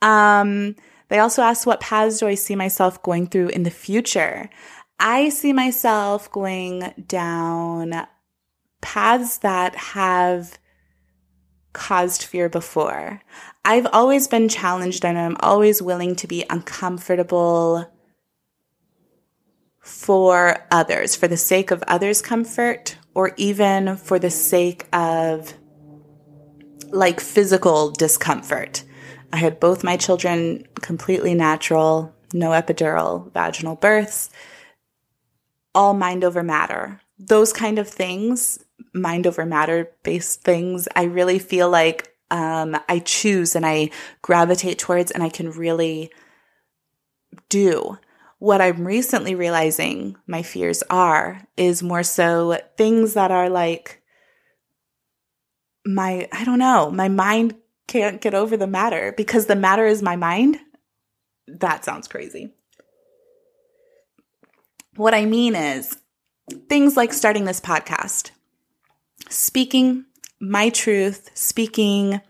Um, 0.00 0.76
they 1.08 1.18
also 1.18 1.42
asked, 1.42 1.66
what 1.66 1.80
paths 1.80 2.18
do 2.18 2.26
I 2.26 2.34
see 2.34 2.56
myself 2.56 3.02
going 3.02 3.26
through 3.26 3.48
in 3.48 3.64
the 3.64 3.70
future? 3.70 4.48
I 4.98 5.28
see 5.28 5.52
myself 5.52 6.30
going 6.30 6.92
down 7.06 8.06
paths 8.80 9.38
that 9.38 9.74
have 9.76 10.58
caused 11.72 12.22
fear 12.22 12.48
before. 12.48 13.20
I've 13.64 13.86
always 13.92 14.26
been 14.26 14.48
challenged 14.48 15.04
and 15.04 15.16
I'm 15.16 15.36
always 15.40 15.80
willing 15.80 16.16
to 16.16 16.26
be 16.26 16.44
uncomfortable 16.50 17.88
for 19.80 20.66
others, 20.70 21.14
for 21.14 21.28
the 21.28 21.36
sake 21.36 21.70
of 21.70 21.82
others' 21.86 22.22
comfort, 22.22 22.96
or 23.14 23.32
even 23.36 23.96
for 23.96 24.18
the 24.18 24.30
sake 24.30 24.86
of 24.92 25.54
like 26.90 27.20
physical 27.20 27.90
discomfort. 27.90 28.84
I 29.32 29.36
had 29.38 29.60
both 29.60 29.84
my 29.84 29.96
children 29.96 30.66
completely 30.74 31.34
natural, 31.34 32.14
no 32.32 32.50
epidural, 32.50 33.32
vaginal 33.32 33.76
births, 33.76 34.30
all 35.74 35.94
mind 35.94 36.22
over 36.24 36.42
matter. 36.42 37.00
Those 37.18 37.52
kind 37.52 37.78
of 37.78 37.88
things, 37.88 38.58
mind 38.92 39.26
over 39.26 39.46
matter 39.46 39.90
based 40.02 40.42
things, 40.42 40.86
I 40.94 41.04
really 41.04 41.38
feel 41.38 41.70
like 41.70 42.11
um, 42.32 42.76
I 42.88 42.98
choose 43.00 43.54
and 43.54 43.64
I 43.64 43.90
gravitate 44.22 44.78
towards 44.78 45.10
and 45.10 45.22
I 45.22 45.28
can 45.28 45.50
really 45.50 46.10
do 47.48 47.98
what 48.38 48.60
I'm 48.60 48.84
recently 48.84 49.36
realizing 49.36 50.16
my 50.26 50.42
fears 50.42 50.82
are 50.90 51.46
is 51.56 51.80
more 51.80 52.02
so 52.02 52.58
things 52.76 53.14
that 53.14 53.30
are 53.30 53.48
like 53.48 54.02
my, 55.86 56.28
I 56.32 56.44
don't 56.44 56.58
know, 56.58 56.90
my 56.90 57.08
mind 57.08 57.54
can't 57.86 58.20
get 58.20 58.34
over 58.34 58.56
the 58.56 58.66
matter 58.66 59.14
because 59.16 59.46
the 59.46 59.54
matter 59.54 59.86
is 59.86 60.02
my 60.02 60.16
mind. 60.16 60.58
That 61.46 61.84
sounds 61.84 62.08
crazy. 62.08 62.52
What 64.96 65.14
I 65.14 65.24
mean 65.24 65.54
is 65.54 65.96
things 66.68 66.96
like 66.96 67.12
starting 67.12 67.44
this 67.44 67.60
podcast, 67.60 68.30
speaking 69.28 70.06
my 70.42 70.70
truth, 70.70 71.30
speaking 71.34 72.20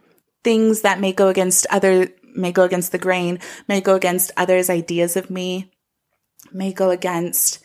things 0.44 0.82
that 0.82 1.00
may 1.00 1.12
go 1.12 1.28
against 1.28 1.66
other, 1.70 2.08
may 2.36 2.52
go 2.52 2.62
against 2.62 2.92
the 2.92 2.98
grain, 2.98 3.38
may 3.66 3.80
go 3.80 3.94
against 3.94 4.30
others' 4.36 4.68
ideas 4.68 5.16
of 5.16 5.30
me, 5.30 5.72
may 6.52 6.72
go 6.72 6.90
against 6.90 7.60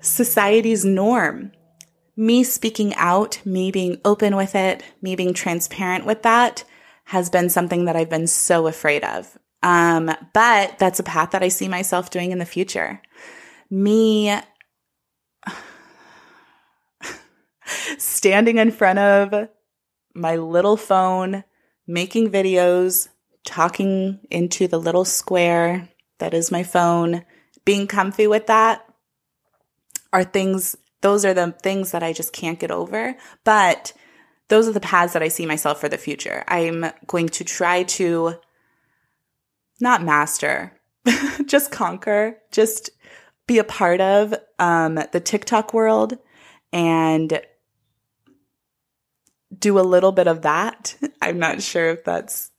society's 0.00 0.84
norm. 0.84 1.50
Me 2.16 2.44
speaking 2.44 2.94
out, 2.94 3.44
me 3.44 3.72
being 3.72 4.00
open 4.04 4.36
with 4.36 4.54
it, 4.54 4.84
me 5.00 5.16
being 5.16 5.34
transparent 5.34 6.06
with 6.06 6.22
that 6.22 6.62
has 7.06 7.28
been 7.28 7.50
something 7.50 7.86
that 7.86 7.96
I've 7.96 8.10
been 8.10 8.28
so 8.28 8.68
afraid 8.68 9.02
of. 9.02 9.36
Um, 9.64 10.14
but 10.32 10.78
that's 10.78 11.00
a 11.00 11.04
path 11.04 11.32
that 11.32 11.42
I 11.42 11.48
see 11.48 11.68
myself 11.68 12.10
doing 12.10 12.30
in 12.30 12.38
the 12.38 12.44
future. 12.44 13.02
Me 13.70 14.38
standing 17.98 18.58
in 18.58 18.70
front 18.70 18.98
of 18.98 19.48
my 20.14 20.36
little 20.36 20.76
phone, 20.76 21.44
making 21.86 22.30
videos, 22.30 23.08
talking 23.44 24.20
into 24.30 24.68
the 24.68 24.78
little 24.78 25.04
square 25.04 25.88
that 26.18 26.34
is 26.34 26.52
my 26.52 26.62
phone. 26.62 27.24
Being 27.64 27.86
comfy 27.86 28.26
with 28.26 28.46
that 28.46 28.84
are 30.12 30.24
things, 30.24 30.76
those 31.00 31.24
are 31.24 31.34
the 31.34 31.52
things 31.62 31.92
that 31.92 32.02
I 32.02 32.12
just 32.12 32.32
can't 32.32 32.60
get 32.60 32.70
over. 32.70 33.16
But 33.44 33.92
those 34.48 34.68
are 34.68 34.72
the 34.72 34.80
paths 34.80 35.14
that 35.14 35.22
I 35.22 35.28
see 35.28 35.46
myself 35.46 35.80
for 35.80 35.88
the 35.88 35.98
future. 35.98 36.44
I'm 36.46 36.86
going 37.06 37.28
to 37.30 37.44
try 37.44 37.84
to 37.84 38.34
not 39.80 40.04
master, 40.04 40.78
just 41.46 41.72
conquer, 41.72 42.38
just 42.52 42.90
be 43.46 43.58
a 43.58 43.64
part 43.64 44.00
of 44.00 44.34
um, 44.58 45.00
the 45.12 45.20
TikTok 45.20 45.74
world 45.74 46.18
and 46.72 47.40
do 49.58 49.78
a 49.78 49.82
little 49.82 50.12
bit 50.12 50.26
of 50.26 50.42
that. 50.42 50.96
I'm 51.22 51.38
not 51.38 51.62
sure 51.62 51.90
if 51.90 52.04
that's 52.04 52.50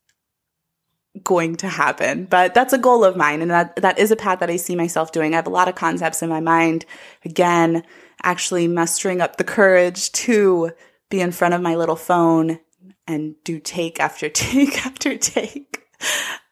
going 1.22 1.56
to 1.56 1.68
happen. 1.68 2.24
But 2.24 2.54
that's 2.54 2.72
a 2.72 2.78
goal 2.78 3.04
of 3.04 3.16
mine. 3.16 3.42
And 3.42 3.50
that, 3.50 3.76
that 3.76 3.98
is 3.98 4.10
a 4.10 4.16
path 4.16 4.40
that 4.40 4.50
I 4.50 4.56
see 4.56 4.74
myself 4.74 5.12
doing. 5.12 5.32
I 5.32 5.36
have 5.36 5.46
a 5.46 5.50
lot 5.50 5.68
of 5.68 5.74
concepts 5.74 6.22
in 6.22 6.28
my 6.28 6.40
mind. 6.40 6.84
Again, 7.24 7.84
actually 8.22 8.66
mustering 8.66 9.20
up 9.20 9.36
the 9.36 9.44
courage 9.44 10.10
to 10.12 10.72
be 11.10 11.20
in 11.20 11.32
front 11.32 11.54
of 11.54 11.60
my 11.60 11.76
little 11.76 11.96
phone 11.96 12.58
and 13.06 13.36
do 13.44 13.60
take 13.60 14.00
after 14.00 14.28
take 14.30 14.84
after 14.84 15.16
take. 15.16 15.82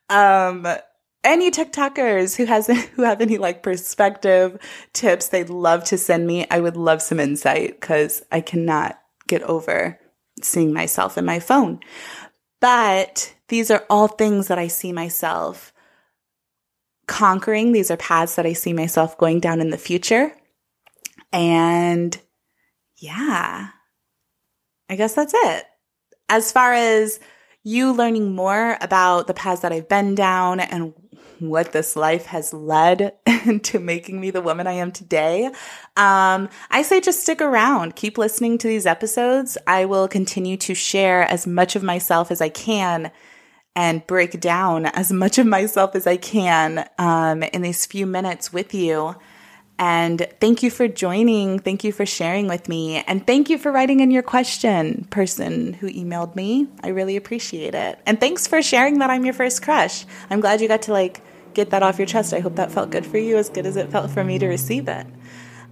Um, 0.09 0.67
any 1.25 1.51
TikTokers 1.51 2.37
who 2.37 2.45
has 2.45 2.67
who 2.95 3.03
have 3.03 3.21
any 3.21 3.39
like 3.39 3.63
perspective 3.63 4.59
tips 4.93 5.29
they'd 5.29 5.51
love 5.51 5.85
to 5.85 5.99
send 5.99 6.27
me. 6.27 6.47
I 6.51 6.61
would 6.61 6.77
love 6.77 7.03
some 7.03 7.21
insight 7.21 7.81
because 7.81 8.23
I 8.31 8.41
cannot 8.41 9.01
get 9.27 9.43
over 9.43 9.99
seeing 10.45 10.73
myself 10.73 11.19
in 11.19 11.25
my 11.25 11.41
phone. 11.41 11.81
But 12.61 13.35
these 13.49 13.71
are 13.71 13.85
all 13.91 14.09
things 14.09 14.49
that 14.49 14.59
I 14.59 14.69
see 14.69 14.93
myself 14.93 15.73
conquering. 17.07 17.73
These 17.73 17.91
are 17.91 17.97
paths 17.97 18.37
that 18.37 18.47
I 18.47 18.53
see 18.53 18.73
myself 18.73 19.19
going 19.19 19.41
down 19.41 19.61
in 19.61 19.71
the 19.71 19.79
future. 19.79 20.33
And 21.33 22.17
yeah, 22.97 23.69
I 24.89 24.97
guess 24.97 25.15
that's 25.15 25.35
it. 25.35 25.65
As 26.29 26.53
far 26.53 26.73
as 26.73 27.19
you 27.65 27.93
learning 27.93 28.35
more 28.35 28.77
about 28.81 29.27
the 29.27 29.35
paths 29.35 29.63
that 29.63 29.73
I've 29.73 29.89
been 29.89 30.15
down 30.15 30.61
and 30.61 30.95
what 31.49 31.73
this 31.73 31.97
life 31.97 32.27
has 32.27 32.53
led 32.53 33.15
to 33.63 33.79
making 33.79 34.21
me 34.21 34.31
the 34.31 34.41
woman 34.41 34.67
I 34.67 34.73
am 34.73 34.93
today, 34.93 35.47
um, 35.97 36.49
I 36.71 36.83
say 36.83 37.01
just 37.01 37.23
stick 37.23 37.41
around. 37.41 37.97
Keep 37.97 38.19
listening 38.19 38.59
to 38.59 38.69
these 38.69 38.87
episodes. 38.87 39.59
I 39.67 39.85
will 39.85 40.09
continue 40.09 40.57
to 40.59 40.75
share 40.75 41.23
as 41.23 41.47
much 41.47 41.77
of 41.77 41.83
myself 41.83 42.31
as 42.31 42.41
I 42.41 42.49
can 42.49 43.11
and 43.75 44.07
break 44.07 44.41
down 44.41 44.87
as 44.87 45.11
much 45.13 45.39
of 45.39 45.47
myself 45.47 45.95
as 45.95 46.07
I 46.07 46.17
can 46.17 46.89
um, 46.99 47.43
in 47.43 47.63
these 47.63 47.87
few 47.87 48.07
minutes 48.07 48.53
with 48.53 48.75
you. 48.75 49.17
And 49.79 50.29
thank 50.41 50.63
you 50.63 50.71
for 50.71 50.87
joining. 50.87 51.59
Thank 51.59 51.83
you 51.83 51.91
for 51.91 52.07
sharing 52.07 52.47
with 52.47 52.69
me. 52.69 53.03
And 53.07 53.27
thank 53.27 53.51
you 53.51 53.59
for 53.59 53.73
writing 53.73 54.01
in 54.01 54.11
your 54.11 54.23
question, 54.23 55.09
person 55.11 55.73
who 55.73 55.91
emailed 55.91 56.37
me. 56.37 56.69
I 56.85 56.89
really 56.89 57.17
appreciate 57.17 57.75
it. 57.75 57.99
And 58.07 58.21
thanks 58.21 58.47
for 58.47 58.63
sharing 58.63 58.99
that 58.99 59.11
I'm 59.11 59.25
your 59.25 59.35
first 59.35 59.63
crush. 59.63 60.05
I'm 60.31 60.41
glad 60.41 60.61
you 60.61 60.69
got 60.69 60.83
to 60.83 60.93
like 60.93 61.21
get 61.55 61.71
that 61.71 61.83
off 61.83 61.99
your 61.99 62.07
chest. 62.07 62.33
I 62.33 62.41
hope 62.41 62.57
that 62.57 62.71
felt 62.71 62.91
good 62.91 63.07
for 63.07 63.19
you 63.19 63.37
as 63.37 63.49
good 63.49 63.67
as 63.67 63.77
it 63.77 63.91
felt 63.91 64.11
for 64.11 64.25
me 64.25 64.39
to 64.39 64.47
receive 64.47 64.89
it. 64.89 65.07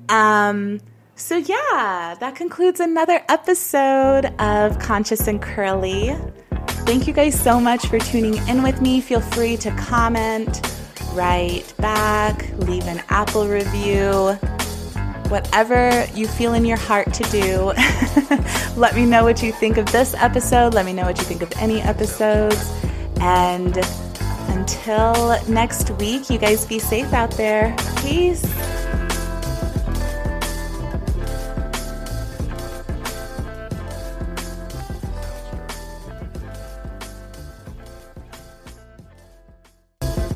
Um, 0.08 0.80
so, 1.14 1.36
yeah, 1.36 2.16
that 2.18 2.34
concludes 2.34 2.80
another 2.80 3.22
episode 3.28 4.26
of 4.40 4.78
Conscious 4.78 5.28
and 5.28 5.40
Curly. 5.40 6.16
Thank 6.86 7.06
you 7.06 7.12
guys 7.12 7.38
so 7.38 7.60
much 7.60 7.86
for 7.86 7.98
tuning 7.98 8.36
in 8.48 8.62
with 8.62 8.80
me. 8.80 9.00
Feel 9.00 9.20
free 9.20 9.56
to 9.58 9.70
comment, 9.72 10.66
write 11.12 11.72
back, 11.76 12.50
leave 12.56 12.86
an 12.86 13.02
Apple 13.10 13.46
review, 13.46 14.32
whatever 15.28 16.06
you 16.14 16.26
feel 16.26 16.54
in 16.54 16.64
your 16.64 16.78
heart 16.78 17.12
to 17.14 17.22
do. 17.24 17.72
Let 18.76 18.96
me 18.96 19.04
know 19.04 19.22
what 19.22 19.42
you 19.42 19.52
think 19.52 19.76
of 19.76 19.92
this 19.92 20.14
episode. 20.14 20.74
Let 20.74 20.86
me 20.86 20.92
know 20.92 21.04
what 21.04 21.18
you 21.18 21.24
think 21.24 21.42
of 21.42 21.52
any 21.58 21.80
episodes. 21.82 22.68
And 23.20 23.74
until 24.50 25.36
next 25.48 25.90
week, 25.92 26.30
you 26.30 26.38
guys 26.38 26.64
be 26.64 26.78
safe 26.78 27.12
out 27.12 27.30
there. 27.32 27.74
Peace. 27.96 28.44